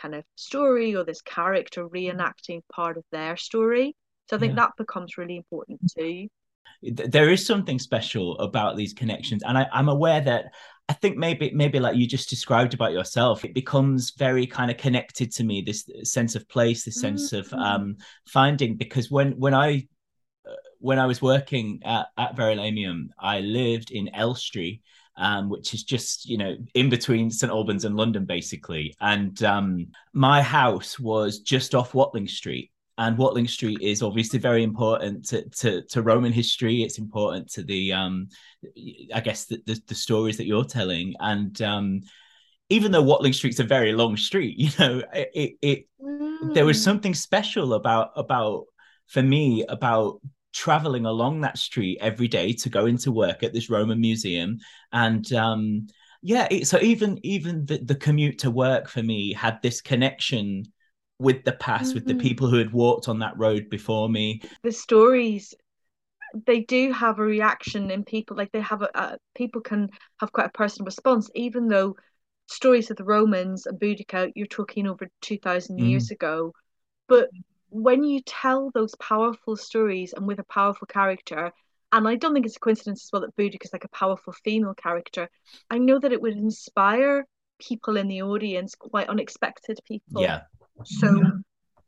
kind 0.00 0.14
of 0.14 0.24
story 0.36 0.96
or 0.96 1.04
this 1.04 1.20
character 1.20 1.86
reenacting 1.86 2.60
part 2.72 2.96
of 2.96 3.04
their 3.12 3.36
story. 3.36 3.94
So 4.28 4.36
I 4.36 4.38
think 4.40 4.52
yeah. 4.52 4.62
that 4.62 4.72
becomes 4.78 5.18
really 5.18 5.36
important 5.36 5.80
too. 5.98 6.28
There 6.82 7.30
is 7.30 7.44
something 7.44 7.78
special 7.78 8.38
about 8.38 8.76
these 8.76 8.94
connections, 8.94 9.42
and 9.42 9.58
I, 9.58 9.66
I'm 9.72 9.88
aware 9.88 10.20
that 10.22 10.46
I 10.88 10.92
think 10.94 11.16
maybe 11.16 11.52
maybe 11.54 11.78
like 11.78 11.96
you 11.96 12.06
just 12.06 12.30
described 12.30 12.74
about 12.74 12.92
yourself, 12.92 13.44
it 13.44 13.54
becomes 13.54 14.10
very 14.10 14.46
kind 14.46 14.70
of 14.70 14.76
connected 14.76 15.30
to 15.32 15.44
me. 15.44 15.62
This 15.62 15.88
sense 16.02 16.34
of 16.34 16.48
place, 16.48 16.84
this 16.84 17.00
sense 17.00 17.32
mm-hmm. 17.32 17.54
of 17.54 17.60
um, 17.60 17.96
finding. 18.26 18.76
Because 18.76 19.10
when 19.10 19.38
when 19.38 19.54
I 19.54 19.86
when 20.80 20.98
I 20.98 21.06
was 21.06 21.22
working 21.22 21.80
at, 21.84 22.06
at 22.18 22.34
Verulamium, 22.34 23.08
I 23.18 23.40
lived 23.40 23.90
in 23.90 24.08
Elstree, 24.14 24.80
um, 25.16 25.48
which 25.48 25.74
is 25.74 25.84
just 25.84 26.28
you 26.28 26.38
know 26.38 26.56
in 26.74 26.90
between 26.90 27.30
St 27.30 27.52
Albans 27.52 27.84
and 27.84 27.96
London, 27.96 28.24
basically. 28.24 28.96
And 29.00 29.40
um, 29.44 29.88
my 30.12 30.42
house 30.42 30.98
was 30.98 31.40
just 31.40 31.74
off 31.74 31.94
Watling 31.94 32.26
Street, 32.26 32.69
and 33.00 33.16
Watling 33.16 33.48
Street 33.48 33.78
is 33.80 34.02
obviously 34.02 34.38
very 34.38 34.62
important 34.62 35.24
to, 35.28 35.48
to, 35.48 35.82
to 35.84 36.02
Roman 36.02 36.34
history. 36.34 36.82
It's 36.82 36.98
important 36.98 37.50
to 37.52 37.62
the, 37.62 37.94
um, 37.94 38.28
I 39.14 39.20
guess, 39.20 39.46
the, 39.46 39.62
the, 39.64 39.80
the 39.86 39.94
stories 39.94 40.36
that 40.36 40.46
you're 40.46 40.66
telling. 40.66 41.14
And 41.18 41.60
um, 41.62 42.02
even 42.68 42.92
though 42.92 43.00
Watling 43.00 43.32
Street's 43.32 43.58
a 43.58 43.64
very 43.64 43.94
long 43.94 44.18
street, 44.18 44.58
you 44.58 44.68
know, 44.78 45.02
it, 45.14 45.56
it, 45.62 45.86
mm. 45.98 46.52
there 46.52 46.66
was 46.66 46.76
mm. 46.76 46.84
something 46.84 47.14
special 47.14 47.72
about 47.72 48.10
about 48.16 48.66
for 49.06 49.22
me 49.22 49.64
about 49.70 50.20
traveling 50.52 51.06
along 51.06 51.40
that 51.40 51.56
street 51.56 51.96
every 52.02 52.28
day 52.28 52.52
to 52.52 52.68
go 52.68 52.84
into 52.84 53.12
work 53.12 53.42
at 53.42 53.54
this 53.54 53.70
Roman 53.70 53.98
museum. 53.98 54.58
And 54.92 55.32
um, 55.32 55.86
yeah, 56.20 56.48
it, 56.50 56.66
so 56.66 56.78
even 56.82 57.18
even 57.22 57.64
the, 57.64 57.78
the 57.78 57.94
commute 57.94 58.40
to 58.40 58.50
work 58.50 58.90
for 58.90 59.02
me 59.02 59.32
had 59.32 59.62
this 59.62 59.80
connection 59.80 60.66
with 61.20 61.44
the 61.44 61.52
past, 61.52 61.90
mm-hmm. 61.90 61.94
with 61.94 62.06
the 62.06 62.14
mm-hmm. 62.14 62.22
people 62.22 62.48
who 62.48 62.56
had 62.56 62.72
walked 62.72 63.08
on 63.08 63.18
that 63.20 63.38
road 63.38 63.70
before 63.70 64.08
me. 64.08 64.42
The 64.62 64.72
stories 64.72 65.54
they 66.46 66.60
do 66.60 66.92
have 66.92 67.18
a 67.18 67.24
reaction 67.24 67.90
in 67.90 68.04
people 68.04 68.36
like 68.36 68.52
they 68.52 68.60
have 68.60 68.82
a, 68.82 68.88
a 68.94 69.18
people 69.34 69.60
can 69.60 69.90
have 70.20 70.30
quite 70.30 70.46
a 70.46 70.50
personal 70.50 70.84
response 70.84 71.28
even 71.34 71.66
though 71.66 71.96
stories 72.46 72.88
of 72.88 72.96
the 72.96 73.02
romans 73.02 73.66
and 73.66 73.80
boudica 73.80 74.30
you're 74.36 74.46
talking 74.46 74.86
over 74.86 75.08
2000 75.22 75.76
mm. 75.76 75.88
years 75.88 76.12
ago 76.12 76.52
but 77.08 77.30
when 77.70 78.04
you 78.04 78.20
tell 78.20 78.70
those 78.70 78.94
powerful 78.96 79.56
stories 79.56 80.12
and 80.12 80.26
with 80.26 80.38
a 80.38 80.44
powerful 80.44 80.86
character, 80.86 81.52
and 81.92 82.06
I 82.06 82.16
don't 82.16 82.34
think 82.34 82.46
it's 82.46 82.56
a 82.56 82.60
coincidence 82.60 83.04
as 83.04 83.10
well 83.12 83.22
that 83.22 83.36
Boudica 83.36 83.64
is 83.64 83.72
like 83.72 83.84
a 83.84 83.88
powerful 83.88 84.32
female 84.44 84.74
character. 84.74 85.28
I 85.70 85.78
know 85.78 85.98
that 85.98 86.12
it 86.12 86.20
would 86.20 86.36
inspire 86.36 87.26
people 87.58 87.96
in 87.96 88.08
the 88.08 88.22
audience, 88.22 88.74
quite 88.74 89.08
unexpected 89.08 89.80
people. 89.86 90.22
Yeah. 90.22 90.42
So 90.84 91.08
mm-hmm. 91.08 91.38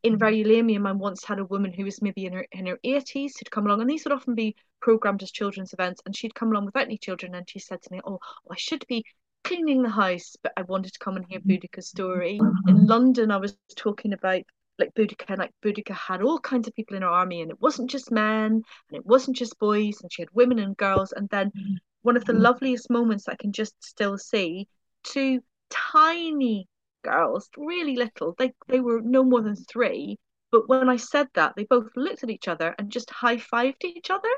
in 0.03 0.19
Verulamium, 0.19 0.87
I 0.87 0.93
once 0.93 1.25
had 1.25 1.39
a 1.39 1.45
woman 1.45 1.73
who 1.73 1.85
was 1.85 2.03
maybe 2.03 2.27
in 2.27 2.33
her 2.33 2.47
in 2.53 2.67
her 2.67 2.79
80s 2.85 3.33
who'd 3.39 3.51
come 3.51 3.67
along, 3.67 3.81
and 3.81 3.91
these 3.91 4.05
would 4.05 4.13
often 4.13 4.35
be 4.35 4.57
programmed 4.81 5.23
as 5.23 5.31
children's 5.31 5.73
events, 5.73 6.03
and 6.05 6.17
she'd 6.17 6.35
come 6.35 6.51
along 6.51 6.67
without 6.67 6.85
any 6.85 6.99
children, 6.99 7.35
and 7.35 7.49
she 7.49 7.59
said 7.59 7.83
to 7.83 7.93
me, 7.93 8.01
"Oh, 8.05 8.19
I 8.51 8.57
should 8.57 8.87
be 8.89 9.05
cleaning 9.45 9.83
the 9.83 9.91
house, 9.91 10.37
but 10.43 10.53
I 10.57 10.63
wanted 10.63 10.93
to 10.93 10.99
come 10.99 11.17
and 11.17 11.25
hear 11.27 11.41
mm-hmm. 11.41 11.51
Boudica's 11.51 11.89
story." 11.89 12.41
In 12.69 12.87
London, 12.87 13.31
I 13.31 13.39
was 13.39 13.57
talking 13.77 14.13
about 14.13 14.43
like 14.79 14.95
Boudica, 14.95 15.37
like 15.39 15.53
Boudica 15.63 15.95
had 15.95 16.23
all 16.23 16.39
kinds 16.41 16.67
of 16.67 16.75
people 16.75 16.97
in 16.97 17.03
her 17.03 17.09
army, 17.09 17.43
and 17.43 17.51
it 17.51 17.61
wasn't 17.61 17.91
just 17.91 18.11
men, 18.11 18.53
and 18.53 18.65
it 18.93 19.07
wasn't 19.07 19.37
just 19.37 19.59
boys, 19.59 20.01
and 20.03 20.13
she 20.13 20.23
had 20.23 20.31
women 20.33 20.59
and 20.59 20.77
girls. 20.77 21.13
And 21.13 21.29
then 21.29 21.49
mm-hmm. 21.49 21.75
one 22.03 22.17
of 22.17 22.25
the 22.25 22.33
loveliest 22.33 22.91
moments 22.91 23.29
I 23.29 23.37
can 23.37 23.53
just 23.53 23.75
still 23.85 24.19
see, 24.19 24.69
two 25.05 25.41
tiny 25.71 26.69
girls, 27.03 27.49
really 27.57 27.97
little, 27.97 28.35
they 28.39 28.53
they 28.69 28.81
were 28.81 29.01
no 29.01 29.25
more 29.25 29.43
than 29.43 29.57
three. 29.57 30.19
But 30.51 30.69
when 30.69 30.89
I 30.89 30.97
said 30.97 31.29
that, 31.35 31.55
they 31.57 31.65
both 31.65 31.89
looked 31.97 32.23
at 32.23 32.31
each 32.31 32.49
other 32.49 32.75
and 32.79 32.91
just 32.91 33.11
high 33.11 33.39
fived 33.39 33.85
each 33.85 34.11
other, 34.11 34.29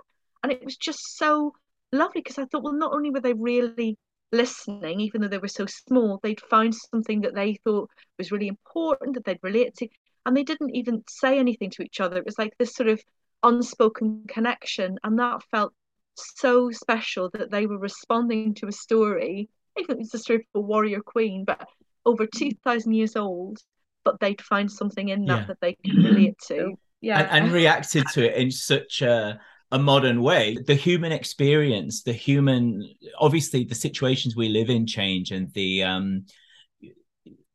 and 0.42 0.52
it 0.52 0.64
was 0.64 0.76
just 0.76 1.16
so 1.16 1.54
lovely 1.92 2.20
because 2.20 2.38
I 2.38 2.46
thought, 2.46 2.62
well, 2.62 2.72
not 2.72 2.92
only 2.92 3.10
were 3.10 3.20
they 3.20 3.32
really 3.34 3.98
listening, 4.32 5.00
even 5.00 5.20
though 5.20 5.28
they 5.28 5.38
were 5.38 5.48
so 5.48 5.66
small, 5.66 6.20
they'd 6.22 6.40
found 6.40 6.74
something 6.74 7.22
that 7.22 7.34
they 7.34 7.54
thought 7.64 7.90
was 8.18 8.32
really 8.32 8.48
important 8.48 9.14
that 9.14 9.24
they'd 9.24 9.38
relate 9.42 9.74
to, 9.76 9.88
and 10.26 10.36
they 10.36 10.44
didn't 10.44 10.74
even 10.74 11.02
say 11.08 11.38
anything 11.38 11.70
to 11.70 11.82
each 11.82 12.00
other. 12.00 12.18
It 12.18 12.26
was 12.26 12.38
like 12.38 12.54
this 12.58 12.74
sort 12.74 12.88
of 12.88 13.02
unspoken 13.42 14.24
connection, 14.28 14.98
and 15.04 15.18
that 15.18 15.42
felt 15.50 15.72
so 16.16 16.70
special 16.70 17.30
that 17.30 17.50
they 17.50 17.66
were 17.66 17.78
responding 17.78 18.54
to 18.54 18.68
a 18.68 18.72
story. 18.72 19.48
Even 19.78 19.96
if 19.96 20.04
it's 20.04 20.14
a 20.14 20.18
story 20.18 20.38
of 20.38 20.44
a 20.54 20.60
warrior 20.60 21.00
queen, 21.00 21.44
but 21.44 21.66
over 22.06 22.26
two 22.26 22.50
thousand 22.64 22.92
years 22.92 23.16
old, 23.16 23.58
but 24.04 24.20
they'd 24.20 24.40
find 24.40 24.70
something 24.70 25.08
in 25.08 25.24
that 25.26 25.40
yeah. 25.40 25.46
that 25.46 25.60
they 25.60 25.74
can 25.74 25.96
relate 25.96 26.38
to. 26.48 26.74
Yeah, 27.00 27.20
and, 27.20 27.46
and 27.46 27.52
reacted 27.52 28.06
to 28.14 28.24
it 28.24 28.36
in 28.36 28.50
such 28.50 29.02
a 29.02 29.40
a 29.70 29.78
modern 29.78 30.22
way. 30.22 30.56
The 30.66 30.74
human 30.74 31.12
experience 31.12 32.02
the 32.02 32.12
human 32.12 32.94
obviously 33.18 33.64
the 33.64 33.74
situations 33.74 34.36
we 34.36 34.48
live 34.48 34.70
in 34.70 34.86
change 34.86 35.32
and 35.32 35.52
the 35.52 35.82
um 35.82 36.26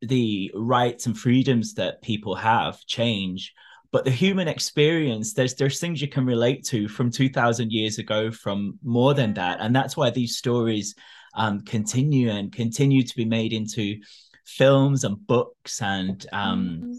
the 0.02 0.50
rights 0.54 1.06
and 1.06 1.18
freedoms 1.18 1.74
that 1.74 2.02
people 2.02 2.34
have 2.34 2.84
change. 2.86 3.54
But 3.92 4.04
the 4.04 4.10
human 4.10 4.48
experience 4.48 5.32
there's 5.32 5.54
there's 5.54 5.80
things 5.80 6.02
you 6.02 6.08
can 6.08 6.26
relate 6.26 6.64
to 6.66 6.88
from 6.88 7.10
2000 7.10 7.72
years 7.72 7.98
ago 7.98 8.30
from 8.30 8.78
more 8.82 9.14
than 9.14 9.34
that. 9.34 9.60
And 9.60 9.74
that's 9.74 9.96
why 9.96 10.10
these 10.10 10.36
stories 10.36 10.94
um, 11.34 11.62
continue 11.62 12.30
and 12.30 12.52
continue 12.52 13.02
to 13.02 13.16
be 13.16 13.24
made 13.24 13.52
into 13.52 13.96
films 14.56 15.04
and 15.04 15.26
books 15.26 15.80
and 15.82 16.26
um, 16.32 16.80
mm-hmm. 16.82 16.92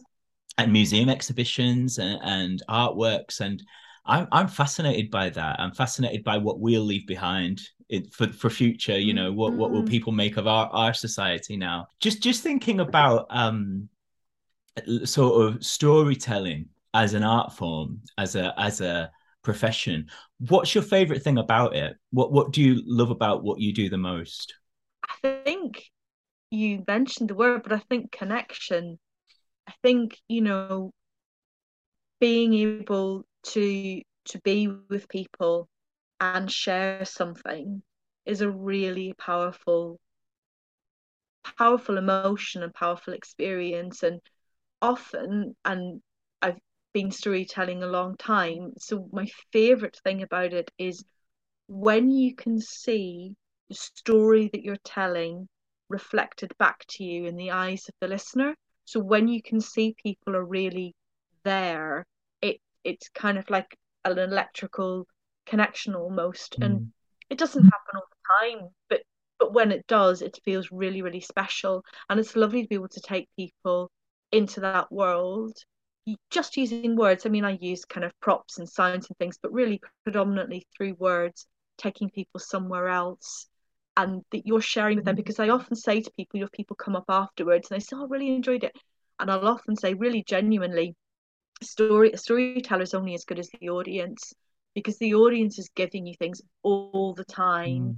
and 0.57 0.73
museum 0.73 1.09
exhibitions 1.09 1.97
and, 1.97 2.19
and 2.23 2.61
artworks 2.69 3.41
and 3.41 3.61
I'm 4.05 4.27
I'm 4.31 4.47
fascinated 4.47 5.11
by 5.11 5.29
that. 5.29 5.59
I'm 5.59 5.73
fascinated 5.73 6.23
by 6.23 6.37
what 6.37 6.59
we'll 6.59 6.81
leave 6.81 7.05
behind 7.05 7.61
it, 7.89 8.11
for 8.13 8.27
for 8.27 8.49
future. 8.49 8.97
You 8.97 9.13
know, 9.13 9.31
what 9.31 9.53
what 9.53 9.71
will 9.71 9.83
mm. 9.83 9.89
people 9.89 10.11
make 10.11 10.37
of 10.37 10.47
our 10.47 10.67
our 10.71 10.93
society 10.93 11.55
now? 11.55 11.87
Just 11.99 12.21
just 12.23 12.41
thinking 12.41 12.79
about 12.79 13.27
um 13.29 13.89
sort 15.03 15.45
of 15.45 15.63
storytelling 15.63 16.69
as 16.93 17.13
an 17.13 17.23
art 17.23 17.53
form, 17.53 18.01
as 18.17 18.35
a 18.35 18.59
as 18.59 18.81
a 18.81 19.11
profession. 19.43 20.07
What's 20.39 20.73
your 20.73 20.83
favorite 20.83 21.23
thing 21.23 21.37
about 21.37 21.75
it? 21.75 21.95
What 22.11 22.31
what 22.31 22.51
do 22.51 22.61
you 22.61 22.81
love 22.85 23.11
about 23.11 23.43
what 23.43 23.59
you 23.59 23.73
do 23.73 23.89
the 23.89 23.97
most? 23.97 24.55
I 25.07 25.43
think 25.43 25.83
you 26.51 26.83
mentioned 26.87 27.29
the 27.31 27.35
word, 27.35 27.63
but 27.63 27.73
I 27.73 27.79
think 27.79 28.11
connection. 28.11 28.99
I 29.67 29.73
think 29.83 30.21
you 30.29 30.41
know 30.41 30.93
being 32.19 32.53
able 32.53 33.25
to 33.43 34.01
to 34.25 34.39
be 34.43 34.67
with 34.79 35.09
people 35.09 35.69
and 36.21 36.51
share 36.51 37.05
something 37.05 37.81
is 38.25 38.41
a 38.41 38.49
really 38.49 39.13
powerful 39.13 39.99
powerful 41.57 41.97
emotion 41.97 42.63
and 42.63 42.73
powerful 42.73 43.13
experience 43.13 44.03
and 44.03 44.21
often 44.81 45.55
and 45.65 46.01
I've 46.41 46.59
been 46.93 47.11
storytelling 47.11 47.83
a 47.83 47.87
long 47.87 48.17
time 48.17 48.73
so 48.77 49.07
my 49.11 49.25
favorite 49.51 49.97
thing 50.03 50.21
about 50.21 50.53
it 50.53 50.71
is 50.77 51.03
when 51.67 52.11
you 52.11 52.35
can 52.35 52.59
see 52.59 53.35
the 53.69 53.75
story 53.75 54.49
that 54.53 54.63
you're 54.63 54.77
telling 54.83 55.47
reflected 55.91 56.51
back 56.57 56.85
to 56.87 57.03
you 57.03 57.25
in 57.25 57.35
the 57.35 57.51
eyes 57.51 57.87
of 57.87 57.95
the 58.01 58.07
listener. 58.07 58.55
So 58.85 58.99
when 58.99 59.27
you 59.27 59.41
can 59.41 59.61
see 59.61 59.95
people 60.01 60.35
are 60.35 60.45
really 60.45 60.95
there 61.43 62.05
it 62.41 62.59
it's 62.83 63.09
kind 63.09 63.37
of 63.37 63.49
like 63.49 63.75
an 64.05 64.17
electrical 64.17 65.07
connection 65.45 65.95
almost. 65.95 66.59
Mm. 66.59 66.65
and 66.65 66.91
it 67.29 67.37
doesn't 67.37 67.63
happen 67.63 67.95
all 67.95 68.07
the 68.11 68.57
time 68.57 68.69
but 68.89 69.01
but 69.39 69.53
when 69.53 69.71
it 69.71 69.85
does 69.87 70.21
it 70.21 70.39
feels 70.45 70.69
really 70.71 71.01
really 71.01 71.21
special. 71.21 71.83
And 72.09 72.19
it's 72.19 72.35
lovely 72.35 72.63
to 72.63 72.67
be 72.67 72.75
able 72.75 72.89
to 72.89 73.01
take 73.01 73.27
people 73.37 73.91
into 74.31 74.59
that 74.61 74.91
world 74.91 75.57
just 76.29 76.57
using 76.57 76.95
words. 76.95 77.25
I 77.25 77.29
mean 77.29 77.45
i 77.45 77.57
use 77.61 77.85
kind 77.85 78.03
of 78.03 78.11
props 78.21 78.57
and 78.59 78.67
signs 78.67 79.07
and 79.07 79.17
things 79.17 79.37
but 79.41 79.53
really 79.53 79.79
predominantly 80.03 80.65
through 80.75 80.95
words 80.95 81.47
taking 81.77 82.09
people 82.09 82.39
somewhere 82.39 82.87
else 82.87 83.47
and 83.97 84.23
that 84.31 84.45
you're 84.45 84.61
sharing 84.61 84.97
with 84.97 85.05
them 85.05 85.15
because 85.15 85.39
i 85.39 85.49
often 85.49 85.75
say 85.75 86.01
to 86.01 86.11
people 86.11 86.37
you 86.37 86.43
have 86.43 86.51
people 86.51 86.75
come 86.75 86.95
up 86.95 87.05
afterwards 87.09 87.69
and 87.69 87.79
they 87.79 87.83
say 87.83 87.95
oh, 87.95 88.03
i 88.03 88.07
really 88.07 88.33
enjoyed 88.33 88.63
it 88.63 88.73
and 89.19 89.29
i'll 89.29 89.47
often 89.47 89.75
say 89.75 89.93
really 89.93 90.23
genuinely 90.23 90.95
story 91.61 92.11
a 92.11 92.17
storyteller 92.17 92.81
is 92.81 92.93
only 92.93 93.13
as 93.13 93.25
good 93.25 93.39
as 93.39 93.49
the 93.59 93.69
audience 93.69 94.33
because 94.73 94.97
the 94.97 95.13
audience 95.13 95.59
is 95.59 95.69
giving 95.75 96.05
you 96.05 96.15
things 96.15 96.41
all 96.63 97.13
the 97.15 97.25
time 97.25 97.81
mm. 97.81 97.95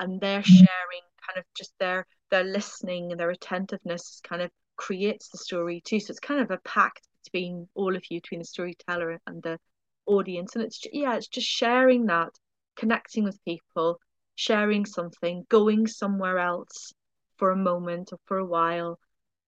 and 0.00 0.20
they're 0.20 0.42
sharing 0.42 1.02
kind 1.26 1.38
of 1.38 1.44
just 1.54 1.72
their 1.78 2.06
their 2.30 2.44
listening 2.44 3.10
and 3.10 3.20
their 3.20 3.30
attentiveness 3.30 4.20
kind 4.24 4.42
of 4.42 4.50
creates 4.76 5.28
the 5.28 5.38
story 5.38 5.80
too. 5.84 6.00
So 6.00 6.10
it's 6.10 6.20
kind 6.20 6.40
of 6.40 6.50
a 6.50 6.58
pact 6.58 7.06
between 7.24 7.68
all 7.74 7.94
of 7.94 8.02
you 8.10 8.20
between 8.20 8.40
the 8.40 8.46
storyteller 8.46 9.20
and 9.26 9.42
the 9.42 9.58
audience. 10.06 10.54
And 10.54 10.64
it's 10.64 10.80
yeah 10.92 11.14
it's 11.16 11.28
just 11.28 11.46
sharing 11.46 12.06
that 12.06 12.30
connecting 12.76 13.24
with 13.24 13.44
people 13.44 13.98
sharing 14.34 14.84
something 14.86 15.44
going 15.48 15.86
somewhere 15.86 16.38
else 16.38 16.92
for 17.36 17.50
a 17.50 17.56
moment 17.56 18.12
or 18.12 18.18
for 18.26 18.38
a 18.38 18.44
while 18.44 18.98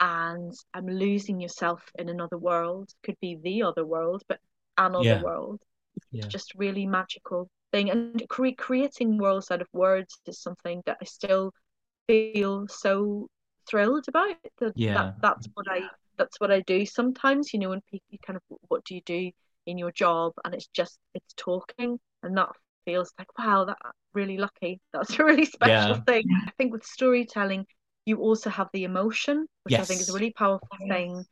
and 0.01 0.53
I'm 0.75 0.87
losing 0.87 1.41
yourself 1.41 1.83
in 1.99 2.09
another 2.09 2.39
world. 2.39 2.91
Could 3.03 3.19
be 3.21 3.39
the 3.43 3.63
other 3.63 3.85
world, 3.85 4.23
but 4.29 4.39
another 4.77 5.05
yeah. 5.05 5.23
world. 5.23 5.61
Yeah. 6.11 6.27
Just 6.27 6.55
really 6.57 6.87
magical 6.87 7.49
thing. 7.73 7.91
And 7.91 8.23
cre- 8.29 8.59
creating 8.59 9.19
worlds 9.19 9.51
out 9.51 9.63
of 9.63 9.69
words 9.73 10.21
is 10.27 10.41
something 10.41 10.83
that 10.87 10.99
I 11.01 11.05
still 11.05 11.53
feel 12.07 12.67
so 12.69 13.29
thrilled 13.69 14.07
about. 14.09 14.37
That, 14.59 14.73
yeah. 14.77 14.95
That, 14.95 15.15
that's 15.23 15.49
what 15.55 15.67
I 15.71 15.83
that's 16.17 16.39
what 16.41 16.51
I 16.51 16.61
do 16.61 16.85
sometimes. 16.85 17.53
You 17.53 17.61
know, 17.61 17.71
when 17.71 17.83
people 17.91 18.19
kind 18.27 18.37
of 18.37 18.59
what 18.69 18.85
do 18.85 18.95
you 18.95 19.03
do 19.07 19.31
in 19.67 19.79
your 19.79 19.93
job, 19.93 20.33
and 20.45 20.55
it's 20.55 20.69
just 20.69 20.99
it's 21.15 21.35
talking, 21.37 21.99
and 22.23 22.37
that 22.37 22.51
feels 22.85 23.13
like 23.19 23.29
wow, 23.39 23.65
that 23.65 23.79
really 24.13 24.39
lucky. 24.39 24.81
That's 24.93 25.19
a 25.19 25.25
really 25.25 25.47
special 25.47 25.97
yeah. 25.97 26.01
thing. 26.07 26.25
I 26.47 26.51
think 26.59 26.73
with 26.73 26.85
storytelling, 26.85 27.67
you 28.07 28.19
also 28.19 28.51
have 28.51 28.69
the 28.73 28.85
emotion, 28.85 29.47
which 29.65 29.73
yes. 29.73 29.81
I 29.81 29.85
think 29.85 30.01
is 30.01 30.11
a 30.11 30.15
really 30.15 30.33
powerful 30.33 30.69
thing. 30.89 31.25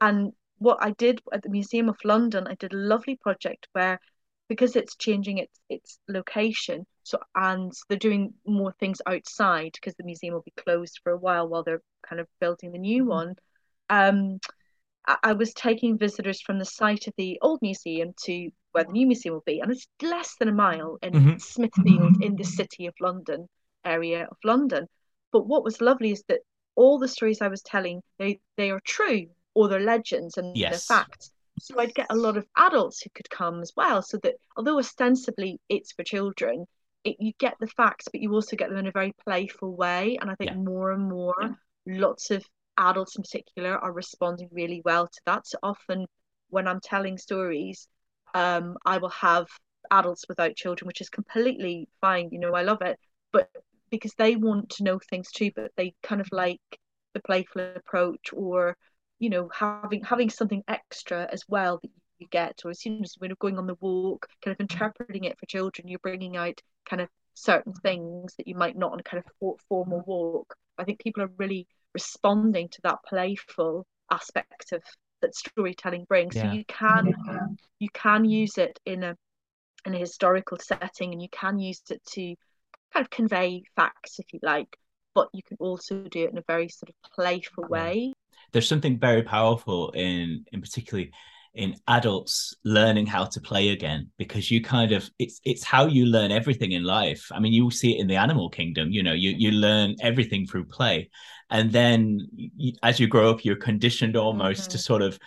And 0.00 0.32
what 0.58 0.78
I 0.80 0.90
did 0.92 1.20
at 1.32 1.42
the 1.42 1.50
Museum 1.50 1.88
of 1.88 1.96
London, 2.04 2.46
I 2.46 2.54
did 2.54 2.72
a 2.72 2.76
lovely 2.76 3.16
project 3.16 3.68
where 3.72 4.00
because 4.48 4.76
it's 4.76 4.96
changing 4.96 5.38
its 5.38 5.58
its 5.68 5.98
location, 6.08 6.86
so 7.02 7.18
and 7.34 7.72
they're 7.88 7.98
doing 7.98 8.34
more 8.46 8.74
things 8.78 9.00
outside 9.06 9.72
because 9.74 9.94
the 9.96 10.04
museum 10.04 10.34
will 10.34 10.42
be 10.42 10.62
closed 10.62 11.00
for 11.02 11.12
a 11.12 11.18
while 11.18 11.48
while 11.48 11.62
they're 11.62 11.82
kind 12.06 12.20
of 12.20 12.28
building 12.40 12.72
the 12.72 12.78
new 12.78 13.02
mm-hmm. 13.02 13.10
one. 13.10 13.34
Um, 13.88 14.38
I, 15.06 15.16
I 15.22 15.32
was 15.32 15.54
taking 15.54 15.98
visitors 15.98 16.40
from 16.40 16.58
the 16.58 16.64
site 16.64 17.06
of 17.06 17.14
the 17.16 17.38
old 17.42 17.60
museum 17.62 18.12
to 18.24 18.50
where 18.74 18.84
the 18.84 18.90
new 18.90 19.06
museum 19.06 19.34
will 19.34 19.42
be, 19.46 19.60
and 19.60 19.70
it's 19.70 19.86
less 20.02 20.34
than 20.40 20.48
a 20.48 20.52
mile 20.52 20.98
in 21.00 21.12
mm-hmm. 21.12 21.36
Smithfield 21.38 22.20
in 22.20 22.34
the 22.34 22.42
city 22.42 22.86
of 22.86 22.94
London 23.00 23.48
area 23.84 24.26
of 24.28 24.36
London. 24.42 24.88
But 25.30 25.46
what 25.46 25.62
was 25.62 25.80
lovely 25.80 26.10
is 26.10 26.24
that 26.26 26.40
all 26.74 26.98
the 26.98 27.06
stories 27.06 27.40
I 27.40 27.46
was 27.46 27.62
telling, 27.62 28.02
they, 28.18 28.40
they 28.56 28.72
are 28.72 28.80
true 28.84 29.26
or 29.54 29.68
they're 29.68 29.78
legends 29.78 30.38
and 30.38 30.56
yes. 30.56 30.70
they're 30.88 30.98
facts. 30.98 31.30
So 31.60 31.78
I'd 31.78 31.94
get 31.94 32.08
a 32.10 32.16
lot 32.16 32.36
of 32.36 32.48
adults 32.56 33.00
who 33.00 33.10
could 33.14 33.30
come 33.30 33.62
as 33.62 33.72
well. 33.76 34.02
So 34.02 34.18
that 34.24 34.34
although 34.56 34.80
ostensibly 34.80 35.60
it's 35.68 35.92
for 35.92 36.02
children, 36.02 36.66
it, 37.04 37.14
you 37.20 37.32
get 37.38 37.54
the 37.60 37.68
facts, 37.68 38.08
but 38.10 38.20
you 38.20 38.32
also 38.32 38.56
get 38.56 38.70
them 38.70 38.78
in 38.78 38.88
a 38.88 38.92
very 38.92 39.14
playful 39.24 39.76
way. 39.76 40.18
And 40.20 40.28
I 40.28 40.34
think 40.34 40.50
yeah. 40.50 40.56
more 40.56 40.90
and 40.90 41.08
more, 41.08 41.56
lots 41.86 42.32
of 42.32 42.44
adults 42.76 43.14
in 43.14 43.22
particular 43.22 43.78
are 43.78 43.92
responding 43.92 44.48
really 44.50 44.82
well 44.84 45.06
to 45.06 45.20
that. 45.26 45.46
So 45.46 45.58
often 45.62 46.06
when 46.48 46.66
I'm 46.66 46.80
telling 46.80 47.18
stories, 47.18 47.86
um, 48.34 48.76
I 48.84 48.98
will 48.98 49.10
have 49.10 49.46
adults 49.90 50.24
without 50.28 50.56
children, 50.56 50.86
which 50.86 51.00
is 51.00 51.08
completely 51.08 51.88
fine. 52.00 52.28
You 52.32 52.40
know, 52.40 52.52
I 52.52 52.62
love 52.62 52.82
it. 52.82 52.98
But 53.32 53.48
because 53.90 54.14
they 54.14 54.36
want 54.36 54.70
to 54.70 54.84
know 54.84 54.98
things 54.98 55.30
too, 55.30 55.50
but 55.54 55.72
they 55.76 55.94
kind 56.02 56.20
of 56.20 56.28
like 56.32 56.60
the 57.14 57.20
playful 57.20 57.72
approach 57.76 58.30
or, 58.32 58.76
you 59.18 59.30
know, 59.30 59.48
having 59.52 60.02
having 60.02 60.30
something 60.30 60.62
extra 60.68 61.28
as 61.32 61.44
well 61.48 61.78
that 61.82 61.90
you 62.18 62.26
get, 62.30 62.60
or 62.64 62.70
as 62.70 62.80
soon 62.80 63.02
as 63.02 63.16
you're 63.20 63.36
going 63.38 63.58
on 63.58 63.66
the 63.66 63.76
walk, 63.80 64.26
kind 64.44 64.54
of 64.54 64.60
interpreting 64.60 65.24
it 65.24 65.38
for 65.38 65.46
children, 65.46 65.88
you're 65.88 65.98
bringing 66.00 66.36
out 66.36 66.60
kind 66.88 67.02
of 67.02 67.08
certain 67.34 67.72
things 67.72 68.34
that 68.36 68.46
you 68.48 68.54
might 68.54 68.76
not 68.76 68.92
on 68.92 69.00
a 69.00 69.02
kind 69.02 69.22
of 69.24 69.56
formal 69.68 70.02
walk. 70.06 70.54
I 70.78 70.84
think 70.84 71.00
people 71.00 71.22
are 71.22 71.30
really 71.38 71.66
responding 71.92 72.68
to 72.70 72.80
that 72.82 72.98
playful 73.06 73.86
aspect 74.10 74.72
of 74.72 74.82
that 75.24 75.34
storytelling 75.34 76.04
brings. 76.04 76.36
Yeah. 76.36 76.42
So 76.42 76.52
you 76.52 76.64
can 76.66 77.14
you 77.78 77.88
can 77.92 78.24
use 78.24 78.58
it 78.58 78.78
in 78.84 79.02
a 79.02 79.16
in 79.84 79.94
a 79.94 79.98
historical 79.98 80.58
setting, 80.58 81.12
and 81.12 81.20
you 81.20 81.28
can 81.30 81.58
use 81.58 81.82
it 81.90 82.02
to 82.12 82.34
kind 82.92 83.04
of 83.04 83.10
convey 83.10 83.62
facts, 83.76 84.18
if 84.18 84.32
you 84.32 84.40
like, 84.42 84.76
but 85.14 85.28
you 85.32 85.42
can 85.46 85.56
also 85.60 86.04
do 86.10 86.24
it 86.24 86.30
in 86.30 86.38
a 86.38 86.44
very 86.46 86.68
sort 86.68 86.90
of 86.90 87.12
playful 87.14 87.64
way. 87.68 88.12
There's 88.52 88.68
something 88.68 88.98
very 88.98 89.22
powerful 89.22 89.90
in 89.90 90.44
in 90.52 90.60
particularly 90.60 91.12
in 91.54 91.76
adults 91.86 92.54
learning 92.64 93.06
how 93.06 93.24
to 93.24 93.40
play 93.40 93.68
again 93.68 94.10
because 94.18 94.50
you 94.50 94.60
kind 94.60 94.90
of 94.92 95.08
it's 95.18 95.40
it's 95.44 95.62
how 95.62 95.86
you 95.86 96.04
learn 96.04 96.32
everything 96.32 96.72
in 96.72 96.82
life 96.82 97.30
i 97.32 97.38
mean 97.38 97.52
you 97.52 97.70
see 97.70 97.94
it 97.94 98.00
in 98.00 98.08
the 98.08 98.16
animal 98.16 98.48
kingdom 98.50 98.90
you 98.90 99.02
know 99.02 99.12
you 99.12 99.30
you 99.30 99.52
learn 99.52 99.94
everything 100.00 100.46
through 100.46 100.64
play 100.64 101.08
and 101.50 101.70
then 101.70 102.20
you, 102.34 102.72
as 102.82 102.98
you 102.98 103.06
grow 103.06 103.30
up 103.30 103.44
you're 103.44 103.56
conditioned 103.56 104.16
almost 104.16 104.62
mm-hmm. 104.62 104.72
to 104.72 104.78
sort 104.78 105.02
of 105.02 105.18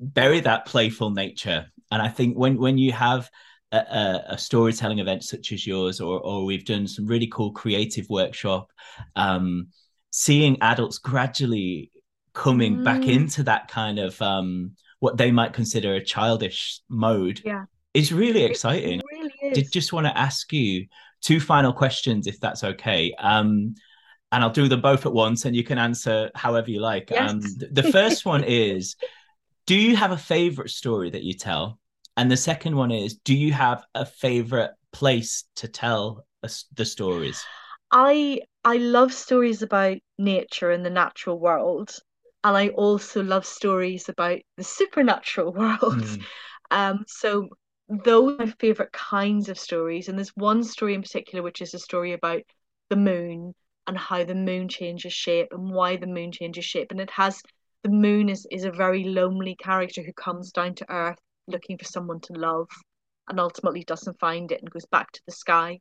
bury 0.00 0.40
that 0.40 0.64
playful 0.64 1.10
nature 1.10 1.66
and 1.90 2.00
i 2.00 2.08
think 2.08 2.36
when 2.36 2.56
when 2.58 2.78
you 2.78 2.92
have 2.92 3.30
a, 3.72 4.22
a, 4.28 4.38
storytelling 4.38 5.00
event 5.00 5.24
such 5.24 5.50
as 5.50 5.66
yours 5.66 6.00
or 6.00 6.20
or 6.20 6.44
we've 6.44 6.64
done 6.64 6.86
some 6.86 7.06
really 7.06 7.26
cool 7.26 7.50
creative 7.50 8.08
workshop 8.08 8.70
um 9.16 9.66
seeing 10.10 10.56
adults 10.62 10.98
gradually 10.98 11.90
coming 12.34 12.78
mm. 12.78 12.84
back 12.84 13.04
into 13.04 13.42
that 13.42 13.66
kind 13.68 13.98
of 13.98 14.20
um 14.22 14.76
what 15.04 15.18
they 15.18 15.30
might 15.30 15.52
consider 15.52 15.92
a 15.92 16.02
childish 16.02 16.80
mode 16.88 17.38
yeah. 17.44 17.66
is 17.92 18.10
really 18.10 18.42
exciting. 18.42 19.02
Really 19.12 19.34
is. 19.42 19.54
Did 19.54 19.70
just 19.70 19.92
want 19.92 20.06
to 20.06 20.18
ask 20.18 20.50
you 20.50 20.86
two 21.20 21.40
final 21.40 21.74
questions, 21.74 22.26
if 22.26 22.40
that's 22.40 22.64
okay. 22.64 23.12
Um, 23.18 23.74
and 24.32 24.42
I'll 24.42 24.48
do 24.48 24.66
them 24.66 24.80
both 24.80 25.04
at 25.04 25.12
once, 25.12 25.44
and 25.44 25.54
you 25.54 25.62
can 25.62 25.76
answer 25.76 26.30
however 26.34 26.70
you 26.70 26.80
like. 26.80 27.10
Yes. 27.10 27.30
Um, 27.30 27.42
the 27.70 27.82
first 27.82 28.24
one 28.24 28.44
is 28.48 28.96
Do 29.66 29.74
you 29.74 29.94
have 29.94 30.10
a 30.10 30.16
favorite 30.16 30.70
story 30.70 31.10
that 31.10 31.22
you 31.22 31.34
tell? 31.34 31.78
And 32.16 32.30
the 32.30 32.38
second 32.38 32.74
one 32.74 32.90
is 32.90 33.16
Do 33.16 33.34
you 33.34 33.52
have 33.52 33.84
a 33.94 34.06
favorite 34.06 34.70
place 34.90 35.44
to 35.56 35.68
tell 35.68 36.24
a, 36.42 36.50
the 36.76 36.86
stories? 36.86 37.44
I 37.90 38.40
I 38.64 38.78
love 38.78 39.12
stories 39.12 39.60
about 39.60 39.98
nature 40.18 40.70
and 40.70 40.82
the 40.82 40.96
natural 41.02 41.38
world 41.38 41.94
and 42.44 42.56
I 42.56 42.68
also 42.70 43.22
love 43.22 43.46
stories 43.46 44.08
about 44.08 44.40
the 44.56 44.64
supernatural 44.64 45.52
world. 45.54 45.80
Mm. 45.82 46.20
Um, 46.70 47.04
so 47.08 47.48
those 47.88 48.34
are 48.40 48.46
my 48.46 48.52
favorite 48.60 48.92
kinds 48.92 49.48
of 49.48 49.58
stories. 49.58 50.08
And 50.08 50.18
there's 50.18 50.36
one 50.36 50.62
story 50.64 50.94
in 50.94 51.02
particular, 51.02 51.42
which 51.42 51.62
is 51.62 51.74
a 51.74 51.78
story 51.78 52.12
about 52.12 52.42
the 52.90 52.96
moon 52.96 53.54
and 53.86 53.98
how 53.98 54.24
the 54.24 54.34
moon 54.34 54.68
changes 54.68 55.12
shape 55.12 55.48
and 55.52 55.70
why 55.70 55.96
the 55.96 56.06
moon 56.06 56.32
changes 56.32 56.64
shape. 56.64 56.90
And 56.92 57.00
it 57.00 57.10
has 57.10 57.42
the 57.82 57.90
moon 57.90 58.28
is, 58.28 58.46
is 58.50 58.64
a 58.64 58.70
very 58.72 59.04
lonely 59.04 59.56
character 59.56 60.02
who 60.02 60.12
comes 60.12 60.52
down 60.52 60.74
to 60.76 60.90
earth 60.90 61.18
looking 61.46 61.78
for 61.78 61.84
someone 61.84 62.20
to 62.20 62.32
love 62.34 62.68
and 63.28 63.40
ultimately 63.40 63.84
doesn't 63.84 64.18
find 64.18 64.52
it 64.52 64.60
and 64.60 64.70
goes 64.70 64.86
back 64.86 65.12
to 65.12 65.20
the 65.26 65.32
sky 65.32 65.80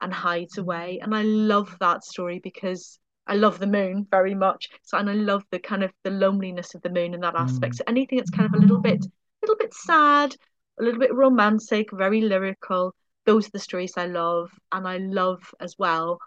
and 0.00 0.12
hides 0.12 0.58
away. 0.58 1.00
And 1.02 1.14
I 1.14 1.22
love 1.22 1.76
that 1.80 2.04
story 2.04 2.40
because 2.42 2.98
I 3.26 3.34
love 3.34 3.58
the 3.58 3.66
moon 3.66 4.06
very 4.10 4.34
much. 4.34 4.68
So 4.82 4.98
and 4.98 5.10
I 5.10 5.14
love 5.14 5.44
the 5.50 5.58
kind 5.58 5.82
of 5.82 5.92
the 6.04 6.10
loneliness 6.10 6.74
of 6.74 6.82
the 6.82 6.90
moon 6.90 7.14
in 7.14 7.20
that 7.20 7.34
aspect. 7.34 7.74
Mm. 7.74 7.76
So 7.78 7.84
anything 7.86 8.18
that's 8.18 8.30
kind 8.30 8.46
of 8.46 8.54
a 8.54 8.62
little 8.62 8.80
bit 8.80 9.04
a 9.04 9.10
little 9.42 9.56
bit 9.56 9.74
sad, 9.74 10.34
a 10.78 10.82
little 10.82 11.00
bit 11.00 11.14
romantic, 11.14 11.90
very 11.92 12.20
lyrical, 12.20 12.94
those 13.24 13.48
are 13.48 13.52
the 13.52 13.58
stories 13.58 13.94
I 13.96 14.06
love. 14.06 14.50
And 14.72 14.86
I 14.86 14.98
love 14.98 15.42
as 15.60 15.76
well 15.78 16.18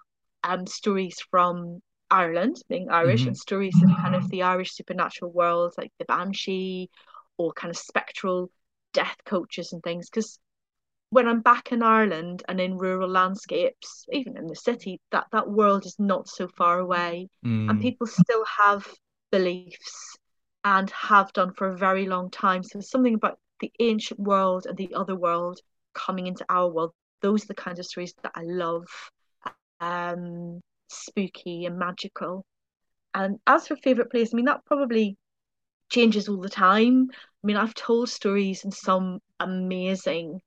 um 0.43 0.65
stories 0.67 1.19
from 1.31 1.81
Ireland, 2.11 2.61
being 2.67 2.89
Irish, 2.89 3.21
mm-hmm. 3.21 3.29
and 3.29 3.37
stories 3.37 3.75
of 3.83 3.89
kind 3.97 4.15
of 4.15 4.29
the 4.29 4.43
Irish 4.43 4.73
supernatural 4.73 5.31
world, 5.31 5.73
like 5.77 5.91
the 5.99 6.05
Banshee 6.05 6.89
or 7.37 7.53
kind 7.53 7.69
of 7.69 7.77
spectral 7.77 8.51
death 8.93 9.17
coaches 9.25 9.73
and 9.73 9.83
things. 9.83 10.09
Because 10.09 10.39
when 11.11 11.27
I'm 11.27 11.41
back 11.41 11.71
in 11.71 11.81
Ireland 11.81 12.43
and 12.47 12.59
in 12.59 12.77
rural 12.77 13.09
landscapes, 13.09 14.05
even 14.11 14.37
in 14.37 14.47
the 14.47 14.55
city, 14.55 15.01
that 15.11 15.25
that 15.31 15.49
world 15.49 15.85
is 15.85 15.95
not 15.97 16.27
so 16.27 16.47
far 16.47 16.79
away, 16.79 17.27
mm. 17.45 17.69
and 17.69 17.81
people 17.81 18.07
still 18.07 18.45
have 18.45 18.87
beliefs 19.31 20.17
and 20.63 20.89
have 20.91 21.33
done 21.33 21.53
for 21.53 21.67
a 21.67 21.77
very 21.77 22.05
long 22.05 22.29
time. 22.29 22.63
So 22.63 22.79
something 22.79 23.15
about 23.15 23.39
the 23.59 23.71
ancient 23.79 24.19
world 24.19 24.65
and 24.67 24.77
the 24.77 24.93
other 24.93 25.15
world 25.15 25.59
coming 25.93 26.27
into 26.27 26.45
our 26.49 26.69
world. 26.69 26.93
Those 27.21 27.43
are 27.43 27.47
the 27.47 27.55
kinds 27.55 27.79
of 27.79 27.85
stories 27.85 28.13
that 28.23 28.31
I 28.35 28.43
love, 28.43 28.85
um, 29.81 30.61
spooky 30.87 31.65
and 31.65 31.77
magical. 31.77 32.45
And 33.13 33.39
as 33.47 33.67
for 33.67 33.75
favorite 33.77 34.11
place, 34.11 34.33
I 34.33 34.35
mean 34.35 34.45
that 34.45 34.63
probably 34.65 35.17
changes 35.89 36.29
all 36.29 36.39
the 36.39 36.49
time. 36.49 37.07
I 37.11 37.47
mean, 37.47 37.57
I've 37.57 37.73
told 37.73 38.09
stories 38.09 38.63
in 38.63 38.71
some 38.71 39.19
amazing 39.39 40.39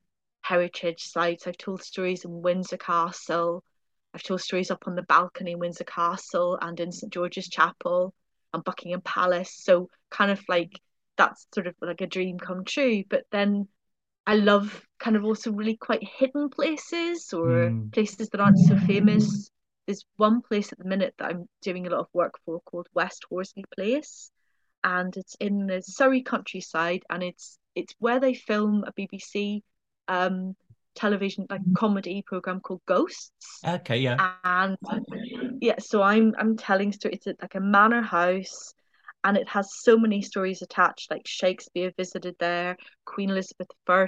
heritage 0.43 1.01
sites. 1.01 1.47
I've 1.47 1.57
told 1.57 1.81
stories 1.81 2.25
in 2.25 2.41
Windsor 2.41 2.77
Castle. 2.77 3.63
I've 4.13 4.23
told 4.23 4.41
stories 4.41 4.69
up 4.69 4.83
on 4.85 4.95
the 4.95 5.01
balcony 5.01 5.53
in 5.53 5.59
Windsor 5.59 5.85
Castle 5.85 6.59
and 6.61 6.79
in 6.79 6.91
St 6.91 7.11
George's 7.11 7.49
Chapel 7.49 8.13
and 8.53 8.63
Buckingham 8.63 9.01
Palace. 9.01 9.53
So 9.63 9.89
kind 10.11 10.29
of 10.29 10.41
like 10.47 10.79
that's 11.17 11.47
sort 11.53 11.67
of 11.67 11.75
like 11.81 12.01
a 12.01 12.07
dream 12.07 12.37
come 12.37 12.65
true. 12.65 13.03
But 13.09 13.23
then 13.31 13.67
I 14.27 14.35
love 14.35 14.85
kind 14.99 15.15
of 15.15 15.23
also 15.23 15.51
really 15.51 15.77
quite 15.77 16.03
hidden 16.03 16.49
places 16.49 17.33
or 17.33 17.47
mm. 17.47 17.91
places 17.91 18.29
that 18.29 18.41
aren't 18.41 18.59
so 18.59 18.77
famous. 18.77 19.49
There's 19.87 20.05
one 20.17 20.41
place 20.41 20.71
at 20.71 20.77
the 20.77 20.85
minute 20.85 21.13
that 21.17 21.29
I'm 21.29 21.49
doing 21.61 21.87
a 21.87 21.89
lot 21.89 22.01
of 22.01 22.07
work 22.13 22.35
for 22.45 22.61
called 22.61 22.87
West 22.93 23.25
Horsley 23.29 23.65
Place, 23.75 24.31
and 24.81 25.15
it's 25.17 25.35
in 25.41 25.67
the 25.67 25.81
Surrey 25.81 26.21
countryside, 26.21 27.03
and 27.09 27.21
it's 27.21 27.57
it's 27.75 27.93
where 27.99 28.21
they 28.21 28.33
film 28.33 28.85
a 28.87 28.93
BBC 28.93 29.61
um 30.07 30.55
television 30.95 31.45
like 31.49 31.61
comedy 31.75 32.23
program 32.25 32.59
called 32.59 32.81
Ghosts. 32.85 33.61
Okay, 33.65 33.97
yeah. 33.97 34.29
And 34.43 34.77
yeah, 35.61 35.75
so 35.79 36.01
I'm 36.01 36.33
I'm 36.37 36.57
telling 36.57 36.91
stories. 36.91 37.19
It's 37.25 37.41
like 37.41 37.55
a 37.55 37.59
manor 37.59 38.01
house, 38.01 38.73
and 39.23 39.37
it 39.37 39.47
has 39.49 39.69
so 39.81 39.97
many 39.97 40.21
stories 40.21 40.61
attached. 40.61 41.09
Like 41.09 41.25
Shakespeare 41.25 41.91
visited 41.97 42.35
there, 42.39 42.77
Queen 43.05 43.29
Elizabeth 43.29 43.67
I 43.87 44.07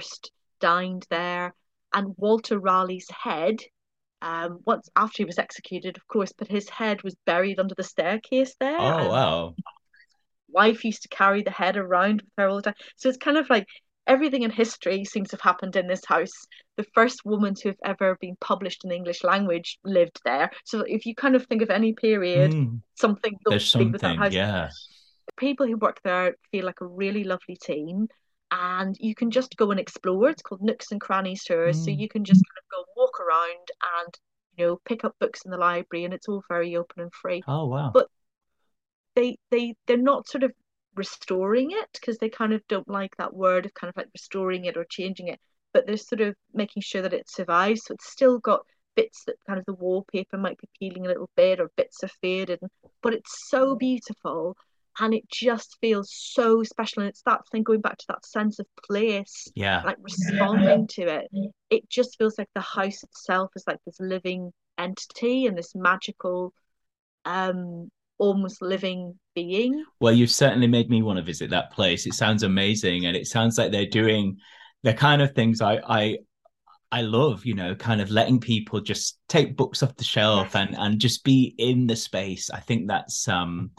dined 0.60 1.06
there, 1.10 1.54
and 1.92 2.14
Walter 2.16 2.58
Raleigh's 2.58 3.10
head. 3.10 3.58
Um, 4.22 4.60
once 4.66 4.88
after 4.96 5.18
he 5.18 5.24
was 5.26 5.38
executed, 5.38 5.96
of 5.96 6.06
course, 6.08 6.32
but 6.32 6.48
his 6.48 6.68
head 6.70 7.02
was 7.02 7.14
buried 7.26 7.60
under 7.60 7.74
the 7.74 7.84
staircase 7.84 8.54
there. 8.58 8.80
Oh 8.80 9.10
wow! 9.10 9.54
Wife 10.48 10.84
used 10.84 11.02
to 11.02 11.08
carry 11.08 11.42
the 11.42 11.50
head 11.50 11.76
around 11.76 12.22
with 12.22 12.30
her 12.38 12.48
all 12.48 12.56
the 12.56 12.62
time. 12.62 12.74
So 12.96 13.08
it's 13.08 13.18
kind 13.18 13.36
of 13.36 13.50
like 13.50 13.66
everything 14.06 14.42
in 14.42 14.50
history 14.50 15.04
seems 15.04 15.30
to 15.30 15.36
have 15.36 15.40
happened 15.40 15.76
in 15.76 15.86
this 15.86 16.04
house. 16.06 16.32
The 16.76 16.86
first 16.94 17.24
woman 17.24 17.54
to 17.56 17.68
have 17.68 17.78
ever 17.84 18.16
been 18.20 18.36
published 18.40 18.84
in 18.84 18.90
the 18.90 18.96
English 18.96 19.24
language 19.24 19.78
lived 19.84 20.20
there. 20.24 20.50
So 20.64 20.84
if 20.86 21.06
you 21.06 21.14
kind 21.14 21.34
of 21.34 21.46
think 21.46 21.62
of 21.62 21.70
any 21.70 21.92
period, 21.92 22.52
mm. 22.52 22.80
something 22.94 23.36
there's 23.46 23.68
something, 23.68 23.92
with 23.92 24.02
that 24.02 24.16
house. 24.16 24.32
yeah. 24.32 24.68
People 25.36 25.66
who 25.66 25.76
work 25.76 26.00
there 26.04 26.36
feel 26.50 26.64
like 26.64 26.80
a 26.80 26.86
really 26.86 27.24
lovely 27.24 27.56
team, 27.56 28.08
and 28.50 28.96
you 29.00 29.14
can 29.14 29.30
just 29.30 29.56
go 29.56 29.70
and 29.70 29.80
explore. 29.80 30.30
It's 30.30 30.42
called 30.42 30.62
Nooks 30.62 30.92
and 30.92 31.00
Crannies 31.00 31.44
tours, 31.44 31.80
mm. 31.80 31.84
so 31.84 31.90
you 31.90 32.08
can 32.08 32.24
just 32.24 32.42
kind 32.48 32.58
of 32.58 32.70
go 32.70 32.92
walk 32.96 33.20
around 33.20 33.68
and 34.04 34.14
you 34.56 34.66
know 34.66 34.80
pick 34.84 35.04
up 35.04 35.14
books 35.18 35.42
in 35.44 35.50
the 35.50 35.58
library, 35.58 36.04
and 36.04 36.14
it's 36.14 36.28
all 36.28 36.42
very 36.48 36.76
open 36.76 37.02
and 37.02 37.12
free. 37.12 37.42
Oh 37.48 37.66
wow! 37.66 37.90
But 37.92 38.08
they 39.16 39.38
they 39.50 39.74
they're 39.86 39.96
not 39.96 40.28
sort 40.28 40.44
of 40.44 40.52
restoring 40.96 41.70
it 41.70 41.88
because 41.92 42.18
they 42.18 42.28
kind 42.28 42.52
of 42.52 42.66
don't 42.68 42.88
like 42.88 43.16
that 43.16 43.34
word 43.34 43.66
of 43.66 43.74
kind 43.74 43.88
of 43.88 43.96
like 43.96 44.08
restoring 44.14 44.64
it 44.64 44.76
or 44.76 44.84
changing 44.88 45.28
it 45.28 45.40
but 45.72 45.86
they're 45.86 45.96
sort 45.96 46.20
of 46.20 46.34
making 46.54 46.82
sure 46.82 47.02
that 47.02 47.12
it 47.12 47.28
survives 47.28 47.84
so 47.84 47.94
it's 47.94 48.10
still 48.10 48.38
got 48.38 48.60
bits 48.94 49.24
that 49.26 49.36
kind 49.46 49.58
of 49.58 49.64
the 49.66 49.74
wallpaper 49.74 50.38
might 50.38 50.58
be 50.58 50.68
peeling 50.78 51.04
a 51.04 51.08
little 51.08 51.28
bit 51.36 51.60
or 51.60 51.70
bits 51.76 52.02
are 52.02 52.10
faded 52.22 52.58
but 53.02 53.12
it's 53.12 53.48
so 53.48 53.76
beautiful 53.76 54.56
and 54.98 55.14
it 55.14 55.28
just 55.28 55.76
feels 55.80 56.10
so 56.12 56.62
special 56.62 57.02
and 57.02 57.10
it's 57.10 57.22
that 57.22 57.46
thing 57.48 57.62
going 57.62 57.80
back 57.80 57.98
to 57.98 58.06
that 58.08 58.24
sense 58.24 58.58
of 58.58 58.66
place 58.82 59.48
yeah. 59.54 59.82
like 59.84 59.98
responding 60.00 60.86
to 60.86 61.02
it. 61.02 61.30
It 61.70 61.88
just 61.88 62.16
feels 62.16 62.38
like 62.38 62.48
the 62.54 62.60
house 62.60 63.02
itself 63.02 63.50
is 63.56 63.64
like 63.66 63.78
this 63.84 64.00
living 64.00 64.52
entity 64.78 65.46
and 65.46 65.56
this 65.56 65.74
magical 65.74 66.52
um 67.24 67.90
almost 68.18 68.62
living 68.62 69.18
being. 69.34 69.84
Well, 70.00 70.12
you've 70.12 70.30
certainly 70.30 70.66
made 70.66 70.90
me 70.90 71.02
want 71.02 71.18
to 71.18 71.24
visit 71.24 71.50
that 71.50 71.72
place. 71.72 72.06
It 72.06 72.14
sounds 72.14 72.42
amazing, 72.42 73.06
and 73.06 73.16
it 73.16 73.26
sounds 73.26 73.58
like 73.58 73.72
they're 73.72 73.86
doing 73.86 74.38
the 74.82 74.94
kind 74.94 75.22
of 75.22 75.34
things 75.34 75.60
I 75.60 75.80
I 75.86 76.18
I 76.92 77.02
love. 77.02 77.46
You 77.46 77.54
know, 77.54 77.74
kind 77.74 78.00
of 78.00 78.10
letting 78.10 78.40
people 78.40 78.80
just 78.80 79.18
take 79.28 79.56
books 79.56 79.82
off 79.82 79.96
the 79.96 80.04
shelf 80.04 80.56
and 80.56 80.76
and 80.76 81.00
just 81.00 81.24
be 81.24 81.54
in 81.58 81.86
the 81.86 81.96
space. 81.96 82.50
I 82.50 82.60
think 82.60 82.88
that's 82.88 83.28
um 83.28 83.72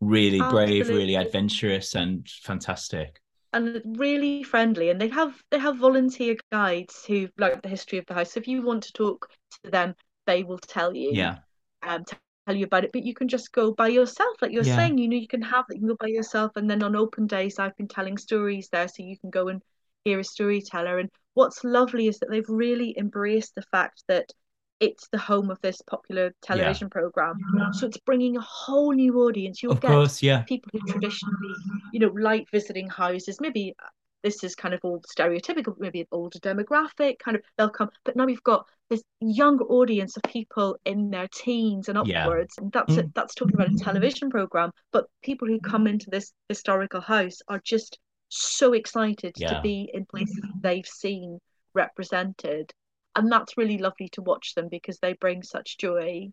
really 0.00 0.42
brave, 0.42 0.88
Absolutely. 0.88 0.94
really 0.94 1.16
adventurous, 1.16 1.94
and 1.94 2.28
fantastic 2.42 3.20
and 3.52 3.82
really 3.98 4.42
friendly 4.42 4.90
and 4.90 5.00
they 5.00 5.08
have 5.08 5.42
they 5.50 5.58
have 5.58 5.76
volunteer 5.76 6.36
guides 6.52 7.04
who 7.04 7.28
like 7.38 7.60
the 7.62 7.68
history 7.68 7.98
of 7.98 8.06
the 8.06 8.14
house 8.14 8.32
so 8.32 8.40
if 8.40 8.46
you 8.48 8.62
want 8.62 8.82
to 8.82 8.92
talk 8.92 9.28
to 9.64 9.70
them 9.70 9.94
they 10.26 10.42
will 10.44 10.58
tell 10.58 10.94
you 10.94 11.16
yeah 11.16 11.38
um 11.82 12.04
tell 12.50 12.58
you 12.58 12.66
about 12.66 12.84
it 12.84 12.92
but 12.92 13.04
you 13.04 13.14
can 13.14 13.28
just 13.28 13.52
go 13.52 13.72
by 13.72 13.88
yourself 13.88 14.36
like 14.42 14.50
you're 14.50 14.64
yeah. 14.64 14.76
saying 14.76 14.98
you 14.98 15.08
know 15.08 15.16
you 15.16 15.28
can 15.28 15.42
have 15.42 15.64
that 15.68 15.76
you 15.76 15.80
can 15.80 15.88
go 15.88 15.96
by 16.00 16.08
yourself 16.08 16.52
and 16.56 16.68
then 16.68 16.82
on 16.82 16.96
open 16.96 17.26
days 17.26 17.58
i've 17.58 17.76
been 17.76 17.88
telling 17.88 18.18
stories 18.18 18.68
there 18.72 18.88
so 18.88 19.02
you 19.02 19.16
can 19.18 19.30
go 19.30 19.48
and 19.48 19.62
hear 20.04 20.18
a 20.18 20.24
storyteller 20.24 20.98
and 20.98 21.08
what's 21.34 21.62
lovely 21.62 22.08
is 22.08 22.18
that 22.18 22.28
they've 22.30 22.48
really 22.48 22.94
embraced 22.98 23.54
the 23.54 23.62
fact 23.62 24.02
that 24.08 24.32
it's 24.80 25.08
the 25.12 25.18
home 25.18 25.50
of 25.50 25.60
this 25.60 25.82
popular 25.82 26.32
television 26.40 26.86
yeah. 26.86 27.00
program. 27.00 27.36
So 27.74 27.86
it's 27.86 27.98
bringing 27.98 28.38
a 28.38 28.40
whole 28.40 28.92
new 28.92 29.20
audience. 29.20 29.62
You'll 29.62 29.72
of 29.72 29.80
get 29.82 29.90
course, 29.90 30.22
yeah. 30.22 30.40
people 30.44 30.70
who 30.72 30.80
traditionally, 30.90 31.54
you 31.92 32.00
know, 32.00 32.08
like 32.08 32.50
visiting 32.50 32.88
houses. 32.88 33.42
Maybe 33.42 33.74
this 34.22 34.44
is 34.44 34.54
kind 34.54 34.74
of 34.74 34.80
all 34.82 35.02
stereotypical, 35.02 35.74
maybe 35.78 36.00
an 36.00 36.06
older 36.12 36.38
demographic, 36.38 37.18
kind 37.18 37.36
of 37.36 37.42
they'll 37.56 37.70
come. 37.70 37.90
But 38.04 38.16
now 38.16 38.26
we've 38.26 38.42
got 38.42 38.66
this 38.88 39.02
young 39.20 39.58
audience 39.60 40.16
of 40.16 40.22
people 40.24 40.76
in 40.84 41.10
their 41.10 41.28
teens 41.28 41.88
and 41.88 41.98
upwards. 41.98 42.54
Yeah. 42.56 42.64
And 42.64 42.72
that's 42.72 42.94
mm. 42.94 43.14
that's 43.14 43.34
talking 43.34 43.54
about 43.54 43.72
a 43.72 43.78
television 43.78 44.30
program. 44.30 44.70
But 44.92 45.06
people 45.22 45.48
who 45.48 45.60
come 45.60 45.86
into 45.86 46.10
this 46.10 46.32
historical 46.48 47.00
house 47.00 47.38
are 47.48 47.60
just 47.64 47.98
so 48.28 48.72
excited 48.74 49.34
yeah. 49.36 49.54
to 49.54 49.60
be 49.60 49.90
in 49.92 50.06
places 50.06 50.40
they've 50.60 50.86
seen 50.86 51.38
represented 51.74 52.72
and 53.16 53.30
that's 53.30 53.56
really 53.56 53.78
lovely 53.78 54.08
to 54.10 54.22
watch 54.22 54.54
them 54.54 54.68
because 54.68 54.98
they 54.98 55.14
bring 55.14 55.42
such 55.42 55.78
joy 55.78 56.28